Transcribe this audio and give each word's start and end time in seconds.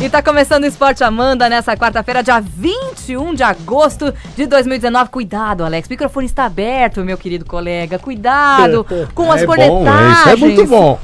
E 0.00 0.08
tá 0.08 0.22
começando 0.22 0.64
o 0.64 0.66
Esporte 0.66 1.04
Amanda 1.04 1.46
nessa 1.46 1.76
quarta-feira, 1.76 2.22
dia 2.22 2.40
21 2.40 3.34
de 3.34 3.42
agosto 3.42 4.14
de 4.34 4.46
2019. 4.46 5.10
Cuidado, 5.10 5.62
Alex, 5.62 5.88
o 5.88 5.90
microfone 5.90 6.24
está 6.24 6.46
aberto, 6.46 7.04
meu 7.04 7.18
querido 7.18 7.44
colega. 7.44 7.98
Cuidado 7.98 8.86
com 9.14 9.30
as 9.30 9.42
é 9.42 9.46
cornetagens. 9.46 9.84
Bom, 9.84 9.90
é, 9.90 10.12
isso 10.12 10.28
é 10.30 10.36
muito 10.36 10.66
bom. 10.66 10.98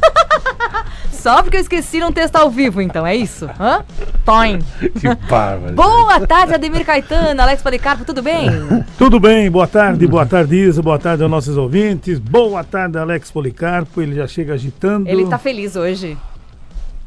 Só 1.12 1.42
porque 1.42 1.58
eu 1.58 1.60
esqueci 1.60 2.02
um 2.02 2.10
texto 2.10 2.36
ao 2.36 2.48
vivo, 2.48 2.80
então, 2.80 3.06
é 3.06 3.14
isso? 3.14 3.50
Hã? 3.60 3.84
Toim. 4.24 4.60
Que 4.98 5.14
bárbaro. 5.28 5.74
Boa 5.74 6.26
tarde, 6.26 6.54
Ademir 6.54 6.86
Caetano, 6.86 7.42
Alex 7.42 7.60
Policarpo, 7.60 8.02
tudo 8.02 8.22
bem? 8.22 8.48
Tudo 8.96 9.20
bem, 9.20 9.50
boa 9.50 9.66
tarde, 9.66 10.06
boa 10.06 10.24
tarde 10.24 10.56
Isa, 10.56 10.80
boa 10.80 10.98
tarde 10.98 11.22
aos 11.22 11.30
nossos 11.30 11.58
ouvintes, 11.58 12.18
boa 12.18 12.64
tarde 12.64 12.96
Alex 12.96 13.30
Policarpo, 13.30 14.00
ele 14.00 14.14
já 14.14 14.26
chega 14.26 14.54
agitando. 14.54 15.06
Ele 15.06 15.26
tá 15.26 15.36
feliz 15.36 15.76
hoje. 15.76 16.16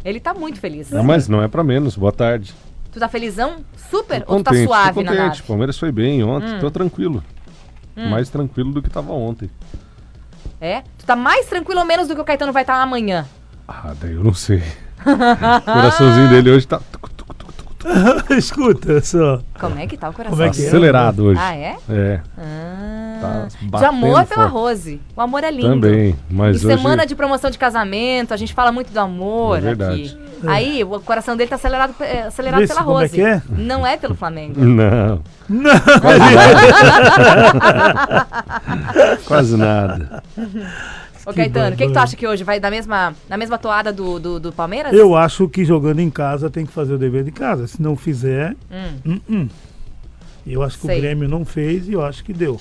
Ele 0.04 0.20
tá 0.20 0.34
muito 0.34 0.60
feliz. 0.60 0.90
Não, 0.92 1.04
mas 1.04 1.28
não 1.28 1.42
é 1.42 1.48
pra 1.48 1.64
menos. 1.64 1.96
Boa 1.96 2.12
tarde. 2.12 2.54
Tu 2.92 3.00
tá 3.00 3.08
felizão? 3.08 3.58
Super? 3.90 4.24
Tô 4.24 4.34
ou 4.34 4.40
tu 4.40 4.46
tá 4.46 4.54
suave 4.54 4.94
tô 4.94 5.02
na 5.02 5.12
contente. 5.12 5.28
nave? 5.28 5.44
Palmeiras 5.44 5.78
foi 5.78 5.92
bem 5.92 6.24
ontem. 6.24 6.56
Hum. 6.56 6.60
Tô 6.60 6.72
tranquilo. 6.72 7.24
Mais 7.96 8.30
tranquilo 8.30 8.72
do 8.72 8.82
que 8.82 8.90
tava 8.90 9.12
ontem. 9.12 9.50
É? 10.62 10.84
Tu 10.98 11.06
tá 11.06 11.16
mais 11.16 11.46
tranquilo 11.48 11.82
ou 11.82 11.86
menos 11.86 12.08
do 12.08 12.16
que 12.16 12.22
o 12.22 12.24
Caetano 12.24 12.54
vai 12.54 12.64
estar 12.64 12.82
amanhã? 12.82 13.26
Ah, 13.68 13.94
daí 14.00 14.14
eu 14.14 14.24
não 14.24 14.34
sei. 14.34 14.64
o 15.04 15.62
coraçãozinho 15.62 16.30
dele 16.30 16.52
hoje 16.52 16.66
tá 16.66 16.80
Escuta 18.38 19.02
só. 19.02 19.40
Como 19.60 19.80
é 19.80 19.88
que 19.88 19.96
tá 19.98 20.10
o 20.10 20.14
coração? 20.14 20.38
Como 20.38 20.48
é 20.48 20.52
que 20.52 20.64
é? 20.64 20.68
acelerado 20.68 21.26
hoje. 21.26 21.40
Ah, 21.42 21.56
é? 21.56 21.78
É, 21.90 22.20
Ah. 22.38 23.48
Tá 23.72 23.78
de 23.80 23.86
amor 23.86 24.26
pela 24.26 24.50
forte. 24.50 24.52
Rose. 24.54 25.02
O 25.16 25.22
amor 25.22 25.44
é 25.44 25.52
lindo. 25.52 25.68
também. 25.70 26.16
Mas 26.30 26.62
e 26.62 26.66
hoje... 26.68 26.78
semana 26.78 27.06
de 27.06 27.16
promoção 27.16 27.50
de 27.50 27.58
casamento, 27.58 28.34
a 28.34 28.38
gente 28.38 28.54
fala 28.54 28.72
muito 28.72 28.94
do 28.94 29.00
amor 29.00 29.58
É 29.58 29.62
verdade. 29.62 30.18
aqui. 30.18 30.48
Aí 30.48 30.84
o 30.86 31.00
coração 31.02 31.36
dele 31.36 31.50
tá 31.50 31.58
acelerado, 31.58 31.94
é, 32.00 32.24
acelerado 32.24 32.66
pela 32.66 32.80
se 32.80 32.86
como 32.86 32.98
é 33.00 33.02
Rose. 33.02 33.16
que 33.16 33.22
é. 33.22 33.42
Não 33.50 33.86
é 33.86 33.98
pelo 33.98 34.16
Flamengo. 34.16 34.58
Não, 34.64 35.22
Não, 35.50 35.72
quase 39.26 39.58
nada. 39.58 40.24
Ô 41.30 41.34
Caetano, 41.34 41.74
o 41.76 41.78
que, 41.78 41.88
que 41.88 41.94
tu 41.94 42.00
acha 42.00 42.16
que 42.16 42.28
hoje 42.28 42.44
vai 42.44 42.60
da 42.60 42.70
mesma, 42.72 43.14
na 43.30 43.38
mesma 43.38 43.58
toada 43.58 43.92
do, 43.94 44.20
do, 44.20 44.40
do 44.40 44.52
Palmeiras? 44.52 44.94
eu 44.94 45.16
acho 45.16 45.48
que 45.50 45.64
jogando 45.66 46.00
em 46.00 46.10
casa 46.10 46.50
tem 46.50 46.66
que 46.66 46.72
fazer 46.72 46.94
o 46.94 46.98
dever 46.98 47.24
de 47.24 47.32
casa. 47.32 47.68
Se 47.68 47.82
não 47.82 47.96
fizer, 47.96 48.56
Hum. 48.72 49.00
hum, 49.06 49.22
hum. 49.30 49.48
eu 50.48 50.64
acho 50.64 50.78
que 50.80 50.88
Sei. 50.88 50.98
o 50.98 51.02
Grêmio 51.02 51.28
não 51.30 51.46
fez 51.46 51.88
e 51.88 51.94
eu 51.94 52.04
acho 52.04 52.24
que 52.24 52.34
deu. 52.34 52.60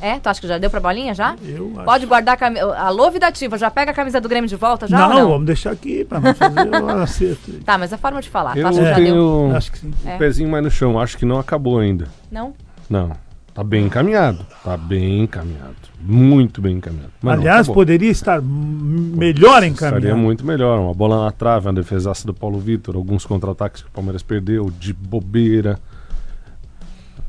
É? 0.00 0.20
Tu 0.20 0.28
acha 0.28 0.40
que 0.40 0.46
já 0.46 0.58
deu 0.58 0.70
pra 0.70 0.78
bolinha 0.78 1.12
já? 1.12 1.34
Eu 1.44 1.72
acho. 1.74 1.84
Pode 1.84 2.06
guardar 2.06 2.34
a 2.34 2.36
camisa. 2.36 2.72
Alô, 2.78 3.10
Vidativa, 3.10 3.58
já 3.58 3.68
pega 3.68 3.90
a 3.90 3.94
camisa 3.94 4.20
do 4.20 4.28
Grêmio 4.28 4.48
de 4.48 4.54
volta 4.54 4.86
já 4.86 4.96
não, 4.96 5.08
ou 5.08 5.14
não? 5.14 5.28
vamos 5.30 5.46
deixar 5.46 5.72
aqui 5.72 6.04
para 6.04 6.20
não 6.20 6.34
fazer 6.36 6.68
o 6.68 6.88
acerto. 7.02 7.52
Tá, 7.64 7.76
mas 7.76 7.92
a 7.92 7.98
forma 7.98 8.20
de 8.22 8.28
falar. 8.30 8.52
Tu 8.52 8.58
Eu 8.60 8.68
acha 8.68 8.78
que 8.78 8.84
já 8.84 8.94
deu? 8.94 9.04
tenho 9.04 9.56
Acho 9.56 9.72
que 9.72 9.78
sim. 9.80 9.92
o 10.04 10.08
É. 10.08 10.16
pezinho 10.16 10.48
mais 10.48 10.62
no 10.62 10.70
chão. 10.70 11.00
Acho 11.00 11.18
que 11.18 11.24
não 11.24 11.38
acabou 11.40 11.80
ainda. 11.80 12.06
Não? 12.30 12.54
Não. 12.88 13.10
Tá 13.58 13.64
bem 13.64 13.86
encaminhado. 13.86 14.46
Tá 14.62 14.76
bem 14.76 15.22
encaminhado. 15.24 15.74
Muito 16.00 16.62
bem 16.62 16.76
encaminhado. 16.76 17.10
Mas 17.20 17.34
não 17.34 17.40
Aliás, 17.40 17.60
acabou. 17.62 17.74
poderia 17.74 18.08
estar 18.08 18.40
melhor 18.40 19.64
encaminhado. 19.64 19.96
Estaria 19.96 20.14
muito 20.14 20.46
melhor. 20.46 20.78
Uma 20.78 20.94
bola 20.94 21.24
na 21.24 21.32
trave, 21.32 21.66
uma 21.66 21.72
defesaça 21.72 22.24
do 22.24 22.32
Paulo 22.32 22.60
Vitor, 22.60 22.94
alguns 22.94 23.26
contra-ataques 23.26 23.82
que 23.82 23.88
o 23.88 23.90
Palmeiras 23.90 24.22
perdeu, 24.22 24.70
de 24.78 24.92
bobeira. 24.92 25.76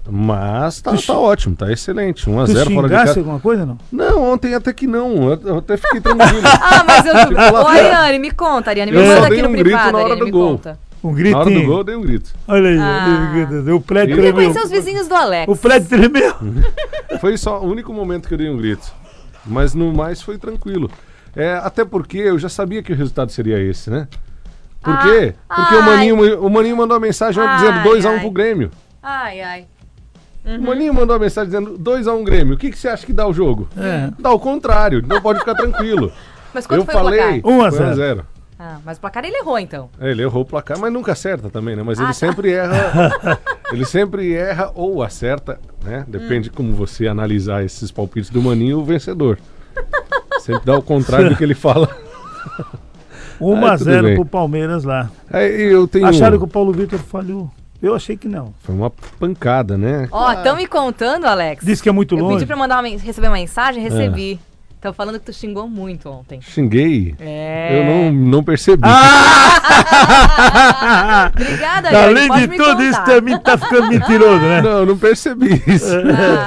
Mas 0.07 0.79
tá, 0.81 0.95
tá 0.95 1.17
ótimo, 1.17 1.55
tá 1.55 1.71
excelente. 1.71 2.29
1x0 2.29 2.63
Tu 2.63 2.73
fora 2.75 2.87
de 2.87 2.93
casa. 2.93 3.19
alguma 3.19 3.39
coisa, 3.39 3.65
não? 3.65 3.79
Não, 3.91 4.31
ontem 4.31 4.53
até 4.53 4.71
que 4.71 4.85
não. 4.85 5.31
Eu, 5.31 5.41
eu 5.43 5.57
até 5.57 5.77
fiquei 5.77 5.99
tranquilo. 5.99 6.43
Ah, 6.61 6.83
mas 6.85 7.05
eu. 7.07 7.13
Ô, 7.55 7.67
Ariane, 7.67 8.19
me 8.19 8.29
conta, 8.29 8.69
Ariane. 8.69 8.91
Me 8.91 8.99
Eu 8.99 9.03
manda 9.15 9.25
aqui 9.27 9.41
no 9.41 9.47
um 9.49 9.51
grito 9.51 9.63
privado, 9.63 9.91
na 9.93 9.97
hora 9.97 10.13
Ariane, 10.13 10.31
do 10.31 10.37
gol. 10.37 10.51
conta. 10.51 10.77
Um 11.03 11.13
grito. 11.13 11.31
Na 11.31 11.39
hora 11.39 11.51
do 11.51 11.63
gol, 11.63 11.77
eu 11.77 11.83
dei 11.83 11.95
um 11.95 12.01
grito. 12.01 12.33
Olha 12.47 12.69
aí, 12.69 12.77
ah. 12.77 13.75
o 13.75 13.81
prédio 13.81 14.15
tremeu. 14.15 14.29
Eu 14.29 14.33
queria 14.33 14.33
conhecer 14.33 14.63
os 14.65 14.69
vizinhos 14.69 15.07
do 15.07 15.15
Alex. 15.15 15.51
O 15.51 15.55
prédio 15.55 15.87
tremeu. 15.87 16.35
foi 17.21 17.37
só 17.37 17.61
o 17.61 17.65
único 17.65 17.93
momento 17.93 18.27
que 18.27 18.33
eu 18.33 18.37
dei 18.37 18.49
um 18.49 18.57
grito. 18.57 18.91
Mas 19.45 19.73
no 19.73 19.93
mais 19.93 20.21
foi 20.21 20.37
tranquilo. 20.37 20.91
É, 21.35 21.53
até 21.63 21.85
porque 21.85 22.17
eu 22.17 22.37
já 22.37 22.49
sabia 22.49 22.83
que 22.83 22.91
o 22.91 22.95
resultado 22.95 23.31
seria 23.31 23.59
esse, 23.59 23.89
né? 23.89 24.07
Por 24.81 24.93
ah. 24.93 24.97
quê? 24.97 25.35
Porque 25.47 25.75
o 25.75 25.83
Maninho, 25.83 26.45
o 26.45 26.49
Maninho 26.49 26.75
mandou 26.75 26.97
uma 26.97 27.05
mensagem 27.05 27.41
ai, 27.41 27.55
dizendo 27.55 27.79
2x1 27.89 28.17
um 28.17 28.19
pro 28.19 28.31
Grêmio. 28.31 28.71
Ai, 29.01 29.41
ai. 29.41 29.67
Uhum. 30.45 30.57
O 30.57 30.61
Maninho 30.63 30.93
mandou 30.93 31.15
uma 31.15 31.21
mensagem 31.21 31.49
dizendo 31.49 31.77
2x1 31.77 32.17
um 32.17 32.23
Grêmio. 32.23 32.55
O 32.55 32.57
que, 32.57 32.71
que 32.71 32.77
você 32.77 32.87
acha 32.87 33.05
que 33.05 33.13
dá 33.13 33.27
o 33.27 33.33
jogo? 33.33 33.67
É. 33.77 34.09
Dá 34.19 34.31
o 34.31 34.39
contrário, 34.39 34.99
então 34.99 35.21
pode 35.21 35.39
ficar 35.39 35.55
tranquilo. 35.55 36.11
Mas 36.53 36.65
quanto 36.65 36.81
eu 36.81 36.85
foi 36.85 36.93
falei, 36.93 37.39
o 37.39 37.41
placar? 37.41 37.71
1x0. 37.71 38.23
Ah, 38.61 38.77
mas 38.83 38.97
o 38.97 39.01
placar 39.01 39.23
ele 39.23 39.37
errou, 39.37 39.57
então. 39.57 39.89
É, 40.01 40.11
ele 40.11 40.21
errou 40.21 40.41
o 40.41 40.45
placar, 40.45 40.77
mas 40.77 40.91
nunca 40.91 41.13
acerta 41.13 41.49
também, 41.49 41.77
né? 41.77 41.83
Mas 41.83 41.97
Ah, 41.97 42.03
ele 42.03 42.09
tá. 42.09 42.13
sempre 42.13 42.51
erra. 42.51 43.39
ele 43.71 43.85
sempre 43.85 44.33
erra 44.33 44.69
ou 44.75 45.01
acerta, 45.01 45.57
né? 45.81 45.99
Hum. 46.05 46.11
Depende 46.11 46.49
como 46.49 46.73
você 46.73 47.07
analisar 47.07 47.63
esses 47.63 47.89
palpites 47.89 48.29
do 48.29 48.41
Maninho, 48.41 48.79
o 48.79 48.83
vencedor. 48.83 49.39
Sempre 50.41 50.65
dá 50.65 50.77
o 50.77 50.81
contrário 50.81 51.29
do 51.29 51.35
que 51.37 51.43
ele 51.43 51.55
fala. 51.55 51.87
1 53.39 53.55
Ah, 53.65 53.73
a 53.73 53.77
tudo 53.77 53.83
0 53.85 54.03
bem. 54.07 54.15
pro 54.15 54.25
Palmeiras 54.25 54.83
lá. 54.83 55.09
Aí 55.31 55.71
eu 55.71 55.87
tenho. 55.87 56.05
Acharam 56.07 56.37
que 56.37 56.43
o 56.43 56.47
Paulo 56.47 56.73
Vitor 56.73 56.99
falhou. 56.99 57.49
Eu 57.81 57.95
achei 57.95 58.17
que 58.17 58.27
não. 58.27 58.53
Foi 58.59 58.75
uma 58.75 58.89
pancada, 58.89 59.77
né? 59.77 60.09
Ó, 60.11 60.33
estão 60.33 60.57
me 60.57 60.67
contando, 60.67 61.25
Alex. 61.25 61.63
Disse 61.65 61.81
que 61.81 61.87
é 61.87 61.93
muito 61.93 62.13
eu 62.15 62.19
longe. 62.19 62.35
pedi 62.39 62.45
pra 62.45 62.57
mandar 62.57 62.83
uma, 62.83 62.89
receber 62.89 63.27
uma 63.27 63.37
mensagem, 63.37 63.81
recebi. 63.81 64.37
Estão 64.79 64.93
falando 64.93 65.19
que 65.19 65.25
tu 65.25 65.33
xingou 65.33 65.67
muito 65.67 66.07
ontem. 66.09 66.39
Xinguei. 66.39 67.13
É. 67.19 67.79
Eu 67.81 67.83
não, 68.13 68.13
não 68.31 68.41
percebi. 68.43 68.87
Obrigada, 71.35 71.89
Ariane. 71.89 72.05
Além 72.29 72.29
de 72.47 72.47
tudo 72.57 72.81
isso, 72.83 72.97
contar. 72.99 73.05
também 73.15 73.37
tá 73.39 73.57
ficando 73.57 73.87
mentiroso, 73.89 74.39
né? 74.39 74.61
Não, 74.61 74.69
eu 74.79 74.85
não 74.85 74.97
percebi 74.97 75.61
isso. 75.67 75.93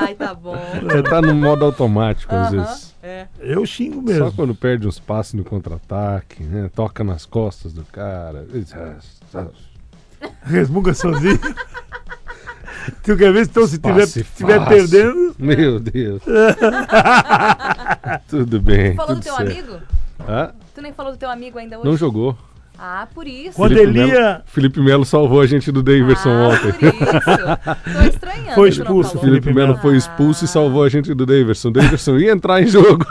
Ai, 0.00 0.14
tá 0.14 0.32
bom. 0.32 0.56
É, 0.56 1.02
tá 1.02 1.20
no 1.20 1.34
modo 1.34 1.66
automático 1.66 2.34
às 2.34 2.48
Aham, 2.52 2.62
vezes. 2.64 2.94
é. 3.02 3.26
Eu 3.38 3.66
xingo 3.66 3.96
Só 3.96 4.02
mesmo. 4.02 4.32
quando 4.32 4.54
perde 4.54 4.88
uns 4.88 4.98
passes 4.98 5.34
no 5.34 5.44
contra-ataque, 5.44 6.42
né? 6.42 6.70
Toca 6.74 7.04
nas 7.04 7.26
costas 7.26 7.74
do 7.74 7.84
cara. 7.84 8.46
Resmunga 10.44 10.94
sozinho. 10.94 11.38
tu 13.02 13.16
quer 13.16 13.32
ver 13.32 13.44
se 13.44 13.50
então, 13.50 13.66
se 13.66 13.78
tiver, 13.78 14.00
Passe 14.00 14.20
estiver 14.20 14.58
fácil. 14.58 14.70
perdendo? 14.88 15.34
Meu 15.38 15.78
Deus. 15.80 16.22
tudo 18.28 18.60
bem. 18.60 18.94
Falou 18.94 19.14
do 19.14 19.20
tudo 19.20 19.24
teu 19.24 19.36
certo. 19.36 19.50
amigo? 19.50 19.82
Hã? 20.28 20.52
Tu 20.74 20.80
nem 20.82 20.92
falou 20.92 21.12
do 21.12 21.18
teu 21.18 21.30
amigo 21.30 21.58
ainda 21.58 21.78
hoje? 21.78 21.88
Não 21.88 21.96
jogou. 21.96 22.36
Ah, 22.84 23.06
por 23.14 23.28
isso. 23.28 23.54
Quando 23.54 23.76
Felipe 23.76 23.98
ele 23.98 24.12
Melo- 24.12 24.40
Felipe 24.46 24.80
Melo 24.80 25.04
salvou 25.04 25.40
a 25.40 25.46
gente 25.46 25.70
do 25.70 25.82
Daverson 25.84 26.30
ah, 26.30 26.48
ontem. 26.48 26.72
por 26.72 26.84
isso. 26.88 27.96
Tô 27.96 28.02
estranhando. 28.08 28.54
Foi 28.56 28.68
expulso, 28.70 29.10
falou. 29.10 29.24
Felipe 29.24 29.42
Felipe 29.44 29.52
Melo 29.54 29.68
Melo. 29.68 29.78
foi 29.80 29.96
expulso 29.96 30.44
e 30.44 30.48
salvou 30.48 30.82
a 30.82 30.88
gente 30.88 31.14
do 31.14 31.24
Daverson. 31.24 31.68
O 31.68 31.70
Daverson 31.70 32.18
ia 32.18 32.32
entrar 32.32 32.60
em 32.60 32.66
jogo. 32.66 33.04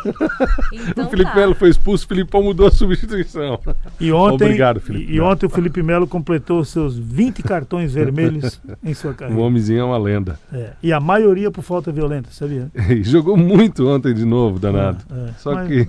Então 0.90 1.06
o 1.08 1.10
Felipe 1.10 1.30
tá. 1.32 1.36
Melo 1.38 1.56
foi 1.56 1.70
expulso, 1.70 2.04
o 2.04 2.08
Filipão 2.10 2.44
mudou 2.44 2.68
a 2.68 2.72
substituição. 2.72 3.60
E 4.00 4.12
ontem, 4.12 4.44
Obrigado, 4.46 4.82
Felipe 4.82 5.12
e, 5.12 5.16
e 5.16 5.22
ontem 5.22 5.46
o 5.46 5.50
Felipe 5.50 5.82
Melo 5.82 6.06
completou 6.06 6.64
seus 6.66 6.98
20 6.98 7.42
cartões 7.42 7.94
vermelhos 7.94 8.60
em 8.84 8.94
sua 8.94 9.12
O 9.12 9.16
carreira. 9.16 9.42
homenzinho 9.42 9.80
é 9.80 9.84
uma 9.86 9.98
lenda. 9.98 10.38
É. 10.52 10.72
E 10.84 10.92
a 10.92 11.00
maioria 11.00 11.50
por 11.50 11.62
falta 11.64 11.92
violenta, 11.94 12.30
sabia? 12.32 12.70
E 12.92 13.04
jogou 13.04 13.38
muito 13.38 13.88
ontem 13.88 14.14
de 14.14 14.26
novo, 14.26 14.60
danado. 14.60 15.00
É, 15.10 15.30
é. 15.30 15.34
Só 15.38 15.54
Mas- 15.54 15.68
que 15.68 15.88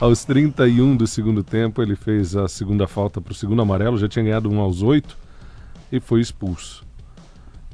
aos 0.00 0.24
31 0.24 0.96
do 0.96 1.06
segundo 1.06 1.42
tempo 1.44 1.80
ele 1.80 1.94
fez 1.94 2.34
a 2.34 2.48
segunda 2.48 2.86
falta 2.96 3.20
pro 3.20 3.34
segundo 3.34 3.60
amarelo, 3.60 3.98
já 3.98 4.08
tinha 4.08 4.24
ganhado 4.24 4.50
um 4.50 4.58
aos 4.58 4.80
8 4.80 5.18
e 5.92 6.00
foi 6.00 6.22
expulso. 6.22 6.82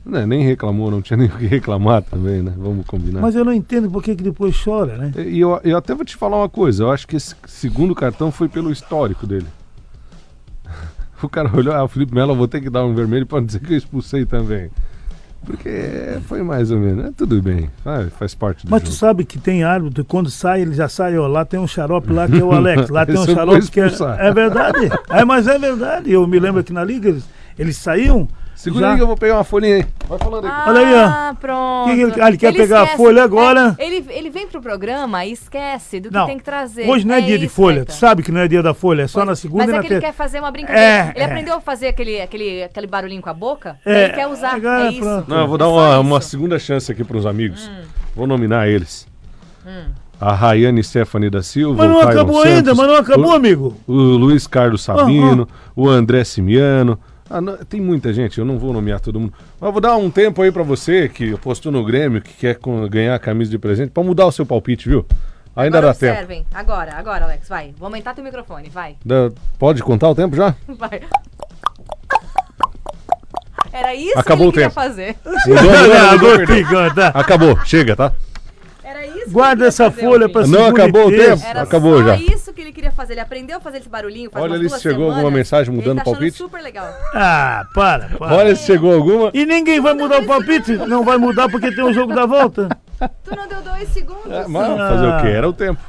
Né, 0.05 0.27
nem 0.27 0.43
reclamou, 0.45 0.91
não 0.91 1.01
tinha 1.01 1.17
nem 1.17 1.29
o 1.29 1.39
que 1.39 1.47
reclamar 1.47 2.03
também, 2.03 2.43
né? 2.43 2.53
Vamos 2.57 2.85
combinar. 2.85 3.21
Mas 3.21 3.37
eu 3.37 3.45
não 3.45 3.53
entendo 3.53 3.89
por 3.89 4.03
que, 4.03 4.17
que 4.17 4.23
depois 4.25 4.61
chora, 4.61 4.97
né? 4.97 5.13
E 5.25 5.39
eu, 5.39 5.61
eu 5.63 5.77
até 5.77 5.95
vou 5.95 6.05
te 6.05 6.17
falar 6.17 6.39
uma 6.39 6.49
coisa, 6.49 6.83
eu 6.83 6.91
acho 6.91 7.07
que 7.07 7.15
esse 7.15 7.37
segundo 7.47 7.95
cartão 7.95 8.33
foi 8.33 8.49
pelo 8.49 8.73
histórico 8.73 9.25
dele. 9.27 9.47
O 11.23 11.29
cara 11.29 11.57
olhou, 11.57 11.73
ah, 11.73 11.85
o 11.85 11.87
Felipe 11.87 12.13
Melo, 12.13 12.33
eu 12.33 12.37
vou 12.37 12.49
ter 12.49 12.61
que 12.61 12.69
dar 12.69 12.85
um 12.85 12.97
vermelho 12.97 13.25
para 13.25 13.41
dizer 13.41 13.61
que 13.61 13.73
eu 13.73 13.79
expulsei 13.79 14.27
também. 14.27 14.73
Porque 15.45 16.19
foi 16.29 16.43
mais 16.43 16.71
ou 16.71 16.79
menos, 16.79 17.07
é, 17.07 17.11
tudo 17.17 17.43
bem, 17.43 17.69
faz, 17.83 18.13
faz 18.13 18.35
parte 18.35 18.65
do 18.65 18.71
Mas 18.71 18.83
tu 18.83 18.87
jogo. 18.87 18.97
sabe 18.99 19.25
que 19.25 19.39
tem 19.39 19.65
árbitro, 19.65 20.05
quando 20.05 20.31
sai, 20.31 20.63
ele 20.63 20.73
já 20.73 20.89
sai, 20.89 21.19
ó, 21.19 21.27
lá 21.27 21.45
tem 21.45 21.59
um 21.59 21.67
xarope 21.67 22.13
lá 22.13 22.29
que 22.29 22.39
é 22.39 22.45
o 22.45 22.53
Alex, 22.55 22.89
lá 22.91 23.05
tem 23.05 23.19
um 23.19 23.27
xarope 23.27 23.69
que 23.71 23.81
é... 23.81 23.91
É 24.19 24.33
verdade, 24.33 24.89
é, 25.11 25.25
mas 25.25 25.49
é 25.49 25.59
verdade. 25.59 26.13
Eu 26.13 26.27
me 26.29 26.39
lembro 26.39 26.63
que 26.63 26.73
na 26.73 26.85
Liga 26.85 27.09
eles, 27.09 27.25
eles 27.59 27.77
saíam, 27.77 28.29
Segura 28.63 28.87
Já? 28.87 28.91
aí 28.93 28.97
que 28.97 29.03
eu 29.03 29.07
vou 29.09 29.17
pegar 29.17 29.35
uma 29.39 29.43
folhinha 29.45 29.75
aí. 29.77 29.87
Vai 30.09 30.19
falando 30.21 30.47
aí. 30.47 30.53
Olha 30.69 30.81
aí, 30.87 30.95
ó. 30.95 30.99
Ah, 31.09 31.37
pronto. 31.41 31.85
Que 31.87 32.01
ele- 32.01 32.23
ah, 32.23 32.29
ele 32.29 32.37
quer 32.37 32.55
pegar 32.55 32.83
a 32.83 32.87
folha 32.97 33.25
agora? 33.25 33.75
É, 33.77 33.85
ele, 33.85 34.07
ele 34.11 34.31
vem 34.31 34.47
pro 34.47 34.63
programa 34.63 35.25
e 35.25 35.33
esquece 35.33 35.99
do 35.99 36.11
que 36.11 36.15
Não, 36.15 36.27
tem 36.27 36.39
que 36.39 36.45
trazer. 36.45 36.89
hoje 36.89 37.05
não 37.05 37.17
é, 37.17 37.21
dia 37.21 37.37
de 37.41 37.49
folha. 37.49 37.79
Caetano. 37.79 37.97
Tu 37.97 37.99
sabe 38.01 38.23
que 38.23 38.31
não 38.31 38.41
é 38.41 38.47
dia 38.47 38.63
da 38.63 38.73
folha, 38.73 39.03
é 39.03 39.09
só 39.09 39.19
Pois- 39.19 39.27
na 39.31 39.35
segunda 39.35 39.65
Mas 39.65 39.69
e 39.69 39.73
é 39.73 39.77
na 39.79 39.83
que 39.83 39.93
ele 39.95 40.01
quer 40.01 40.13
fazer 40.13 40.39
uma 40.39 40.53
brincadeira. 40.53 40.81
É, 40.81 41.13
ele 41.17 41.21
é. 41.21 41.25
aprendeu 41.25 41.55
a 41.57 41.61
fazer 41.61 41.89
aquele, 41.89 42.21
aquele, 42.21 42.63
aquele 42.63 42.87
barulhinho 42.87 43.21
com 43.21 43.31
a 43.31 43.35
boca. 43.35 43.77
É, 43.85 44.05
ele 44.05 44.13
quer 44.13 44.29
usar. 44.29 44.55
agora 44.55 44.87
é 44.87 44.91
isso. 44.93 45.01
pronto. 45.01 45.29
Não, 45.29 45.41
eu 45.41 45.47
vou 45.49 45.57
É 45.57 45.59
dar 45.59 45.69
uma, 45.69 45.99
uma 45.99 46.21
segunda 46.21 46.57
chance 46.57 46.93
aqui 46.93 47.03
pros 47.03 47.27
amigos. 47.27 47.67
Hum. 47.69 47.83
Vou 48.15 48.27
nominar 48.29 48.69
eles. 48.69 49.09
A 50.21 50.35
Rayane 50.35 50.85
Stephanie 50.85 51.31
da 51.31 51.43
Silva. 51.43 51.79
Mas 51.85 51.87
o 51.91 51.93
não 51.95 52.01
Caio 52.01 52.11
acabou 52.13 52.43
Santos, 52.43 52.53
ainda, 52.59 52.75
mas 52.77 52.87
não 52.87 52.95
acabou, 52.97 53.27
o, 53.33 53.35
amigo. 53.35 53.77
o 53.89 53.93
Luiz 53.93 54.47
Carlos 54.47 54.83
Sabino, 54.85 55.49
o 55.75 55.89
André 55.89 56.23
Simiano. 56.23 56.97
Ah, 57.35 57.41
não, 57.41 57.57
tem 57.57 57.81
muita 57.81 58.13
gente, 58.13 58.39
eu 58.39 58.45
não 58.45 58.59
vou 58.59 58.73
nomear 58.75 59.01
todo 59.01 59.19
mundo. 59.19 59.33
Mas 59.59 59.67
eu 59.69 59.73
vou 59.73 59.81
dar 59.81 59.97
um 59.97 60.11
tempo 60.11 60.43
aí 60.43 60.53
pra 60.53 60.63
você 60.63 61.09
que 61.09 61.33
apostou 61.33 61.73
no 61.73 61.83
Grêmio, 61.85 62.21
que 62.21 62.35
quer 62.35 62.57
com- 62.57 62.87
ganhar 62.89 63.15
a 63.15 63.19
camisa 63.19 63.51
de 63.51 63.59
presente, 63.59 63.91
pra 63.91 64.03
mudar 64.03 64.27
o 64.27 64.33
seu 64.33 64.45
palpite, 64.45 64.89
viu? 64.89 65.07
Ainda 65.57 65.79
Agora 65.79 65.93
dá 65.93 65.99
tempo. 65.99 66.13
observem. 66.13 66.47
Agora, 66.53 66.95
agora, 66.95 67.25
Alex, 67.25 67.49
vai. 67.49 67.75
Vou 67.79 67.87
aumentar 67.87 68.13
teu 68.15 68.23
microfone, 68.25 68.69
vai. 68.69 68.97
Dá- 69.05 69.31
pode 69.59 69.83
contar 69.83 70.09
o 70.11 70.15
tempo 70.15 70.37
já? 70.37 70.55
Vai. 70.79 71.01
Era 73.73 73.95
isso 73.95 74.19
Acabou 74.19 74.53
que 74.53 74.59
ele 74.61 74.67
o 74.67 74.69
queria 74.69 74.69
tempo. 74.69 74.75
fazer. 74.75 75.17
Mudou, 75.25 75.63
mudou, 75.65 76.13
mudou, 76.13 76.19
gostei, 76.39 76.47
perdeu. 76.47 76.67
canta. 76.69 77.07
Acabou, 77.09 77.59
chega, 77.65 77.97
tá? 77.97 78.13
Era 79.03 79.07
isso 79.11 79.19
ele 79.27 79.31
Guarda 79.31 79.67
essa 79.67 79.91
fazer, 79.91 80.07
folha 80.07 80.29
pra 80.29 80.47
Não 80.47 80.67
acabou 80.67 81.07
o 81.09 81.11
tempo? 81.11 81.43
Era 81.45 81.63
Acabou 81.63 81.99
só 81.99 82.05
já. 82.05 82.17
isso 82.17 82.53
que 82.53 82.61
ele 82.61 82.73
queria 82.73 82.93
fazer. 82.93 83.15
Ele 83.15 83.21
aprendeu 83.21 83.57
a 83.57 83.61
fazer 83.61 83.79
esse 83.79 83.89
barulhinho 83.89 84.31
faz 84.31 84.45
Olha 84.45 84.69
se 84.69 84.81
chegou 84.81 85.05
alguma 85.05 85.17
semanas. 85.19 85.35
mensagem 85.39 85.75
mudando 85.75 85.99
ele 85.99 86.05
tá 86.05 86.05
palpite. 86.05 86.37
super 86.37 86.63
legal. 86.63 86.87
Ah, 87.15 87.67
para, 87.75 88.09
para. 88.19 88.35
Olha 88.37 88.55
se 88.55 88.65
chegou 88.67 88.93
alguma. 88.95 89.31
E 89.35 89.45
ninguém 89.45 89.81
vai 89.81 89.95
mudar 89.95 90.21
o 90.21 90.27
palpite? 90.27 90.73
Não 90.77 91.05
vai 91.05 91.19
mudar 91.19 91.49
porque 91.49 91.75
tem 91.75 91.85
o 91.85 91.93
jogo 91.93 92.15
da 92.15 92.27
volta. 92.27 92.69
Tu 93.25 93.35
não 93.35 93.49
deu 93.49 93.61
dois 93.63 93.89
segundos. 93.89 94.31
É, 94.31 94.47
mas 94.47 94.67
fazer 94.79 95.07
o 95.07 95.21
quê? 95.23 95.29
Era 95.29 95.49
o 95.49 95.53
tempo. 95.53 95.81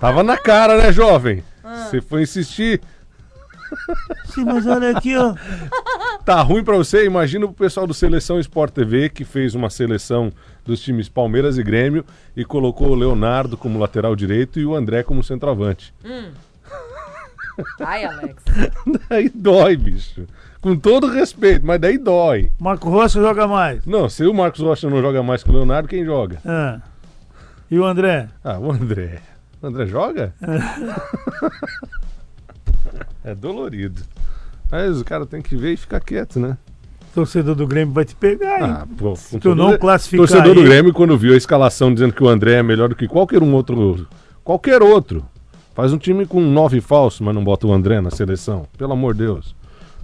Tava 0.00 0.22
na 0.22 0.36
cara, 0.38 0.78
né, 0.78 0.92
jovem? 0.92 1.42
Ah. 1.62 1.86
Você 1.90 2.00
foi 2.00 2.22
insistir. 2.22 2.80
Sim, 4.26 4.44
mas 4.44 4.66
olha 4.66 4.96
aqui, 4.96 5.16
ó. 5.16 5.34
Tá 6.24 6.40
ruim 6.40 6.62
pra 6.64 6.76
você? 6.76 7.04
Imagina 7.04 7.46
o 7.46 7.52
pessoal 7.52 7.86
do 7.86 7.94
Seleção 7.94 8.38
Sport 8.40 8.72
TV 8.72 9.08
que 9.08 9.24
fez 9.24 9.54
uma 9.54 9.70
seleção 9.70 10.32
dos 10.66 10.80
times 10.80 11.08
Palmeiras 11.08 11.58
e 11.58 11.62
Grêmio 11.62 12.04
e 12.36 12.44
colocou 12.44 12.90
o 12.90 12.94
Leonardo 12.94 13.56
como 13.56 13.78
lateral 13.78 14.16
direito 14.16 14.58
e 14.58 14.66
o 14.66 14.74
André 14.74 15.02
como 15.02 15.22
centroavante. 15.22 15.94
Vai, 17.78 18.04
Alex. 18.04 18.42
Daí 19.08 19.30
dói, 19.30 19.76
bicho. 19.76 20.26
Com 20.60 20.76
todo 20.76 21.06
respeito, 21.06 21.64
mas 21.64 21.80
daí 21.80 21.96
dói. 21.96 22.50
Marco 22.58 22.90
Rocha 22.90 23.20
joga 23.20 23.46
mais. 23.46 23.86
Não, 23.86 24.08
se 24.08 24.24
o 24.24 24.34
Marcos 24.34 24.60
Rocha 24.60 24.90
não 24.90 25.00
joga 25.00 25.22
mais 25.22 25.42
que 25.42 25.50
o 25.50 25.52
Leonardo, 25.52 25.88
quem 25.88 26.04
joga? 26.04 26.38
Ah. 26.44 26.80
E 27.70 27.78
o 27.78 27.84
André? 27.84 28.28
Ah, 28.44 28.58
o 28.58 28.70
André. 28.70 29.20
O 29.62 29.66
André 29.66 29.86
joga? 29.86 30.34
é 33.24 33.34
dolorido. 33.34 34.02
Mas 34.70 35.00
o 35.00 35.04
cara 35.04 35.24
tem 35.24 35.40
que 35.40 35.56
ver 35.56 35.72
e 35.72 35.76
ficar 35.76 36.00
quieto, 36.00 36.40
né? 36.40 36.58
Torcedor 37.16 37.54
do 37.54 37.66
Grêmio 37.66 37.94
vai 37.94 38.04
te 38.04 38.14
pegar? 38.14 38.62
Ah, 38.62 38.86
pô, 38.98 39.14
com 39.30 39.38
tu 39.38 39.54
não 39.54 39.78
classificar 39.78 40.26
Torcedor 40.26 40.54
do 40.54 40.62
Grêmio, 40.62 40.92
quando 40.92 41.16
viu 41.16 41.32
a 41.32 41.36
escalação 41.36 41.92
dizendo 41.92 42.12
que 42.12 42.22
o 42.22 42.28
André 42.28 42.56
é 42.56 42.62
melhor 42.62 42.90
do 42.90 42.94
que 42.94 43.08
qualquer 43.08 43.42
um 43.42 43.54
outro. 43.54 44.06
Qualquer 44.44 44.82
outro. 44.82 45.24
Faz 45.74 45.94
um 45.94 45.98
time 45.98 46.26
com 46.26 46.42
nove 46.42 46.78
falsos, 46.78 47.22
mas 47.22 47.34
não 47.34 47.42
bota 47.42 47.66
o 47.66 47.72
André 47.72 48.02
na 48.02 48.10
seleção. 48.10 48.66
Pelo 48.76 48.92
amor 48.92 49.14
de 49.14 49.20
Deus. 49.20 49.56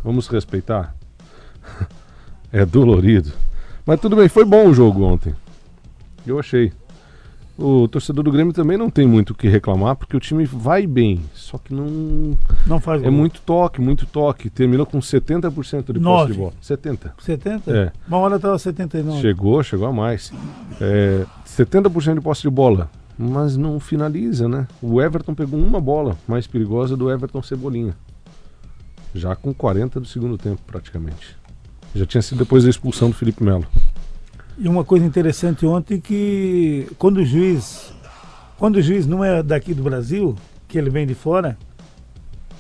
Vamos 0.02 0.26
respeitar. 0.26 0.94
é 2.50 2.64
dolorido. 2.64 3.30
Mas 3.84 4.00
tudo 4.00 4.16
bem, 4.16 4.28
foi 4.28 4.46
bom 4.46 4.68
o 4.68 4.74
jogo 4.74 5.04
ontem. 5.04 5.34
Eu 6.26 6.38
achei. 6.38 6.72
O 7.64 7.86
torcedor 7.86 8.24
do 8.24 8.32
Grêmio 8.32 8.52
também 8.52 8.76
não 8.76 8.90
tem 8.90 9.06
muito 9.06 9.30
o 9.30 9.34
que 9.34 9.46
reclamar, 9.48 9.94
porque 9.94 10.16
o 10.16 10.20
time 10.20 10.44
vai 10.44 10.84
bem. 10.86 11.20
Só 11.32 11.58
que 11.58 11.72
não. 11.72 12.36
Não 12.66 12.80
faz 12.80 13.00
É 13.02 13.04
gol. 13.04 13.12
muito 13.12 13.40
toque, 13.42 13.80
muito 13.80 14.04
toque. 14.04 14.50
Terminou 14.50 14.84
com 14.84 14.98
70% 14.98 15.92
de 15.92 16.00
posse 16.00 16.32
de 16.32 16.38
bola. 16.38 16.52
70%. 16.60 17.10
70? 17.20 17.70
É. 17.70 17.92
Uma 18.08 18.18
hora 18.18 18.40
tava 18.40 18.58
79. 18.58 19.20
Chegou, 19.20 19.62
chegou 19.62 19.86
a 19.86 19.92
mais. 19.92 20.32
É, 20.80 21.24
70% 21.46 22.14
de 22.14 22.20
posse 22.20 22.42
de 22.42 22.50
bola, 22.50 22.90
mas 23.16 23.56
não 23.56 23.78
finaliza, 23.78 24.48
né? 24.48 24.66
O 24.82 25.00
Everton 25.00 25.32
pegou 25.34 25.60
uma 25.60 25.80
bola 25.80 26.16
mais 26.26 26.48
perigosa 26.48 26.96
do 26.96 27.08
Everton 27.10 27.42
Cebolinha. 27.42 27.94
Já 29.14 29.36
com 29.36 29.54
40 29.54 30.00
do 30.00 30.06
segundo 30.06 30.36
tempo, 30.36 30.60
praticamente. 30.66 31.36
Já 31.94 32.06
tinha 32.06 32.22
sido 32.22 32.38
depois 32.38 32.64
da 32.64 32.70
expulsão 32.70 33.10
do 33.10 33.14
Felipe 33.14 33.44
Melo. 33.44 33.66
E 34.58 34.68
uma 34.68 34.84
coisa 34.84 35.04
interessante 35.04 35.64
ontem 35.66 36.00
que 36.00 36.86
quando 36.98 37.18
o 37.18 37.24
juiz 37.24 37.92
quando 38.58 38.76
o 38.76 38.82
juiz 38.82 39.06
não 39.06 39.24
é 39.24 39.42
daqui 39.42 39.74
do 39.74 39.82
Brasil, 39.82 40.36
que 40.68 40.78
ele 40.78 40.88
vem 40.88 41.04
de 41.04 41.14
fora, 41.14 41.56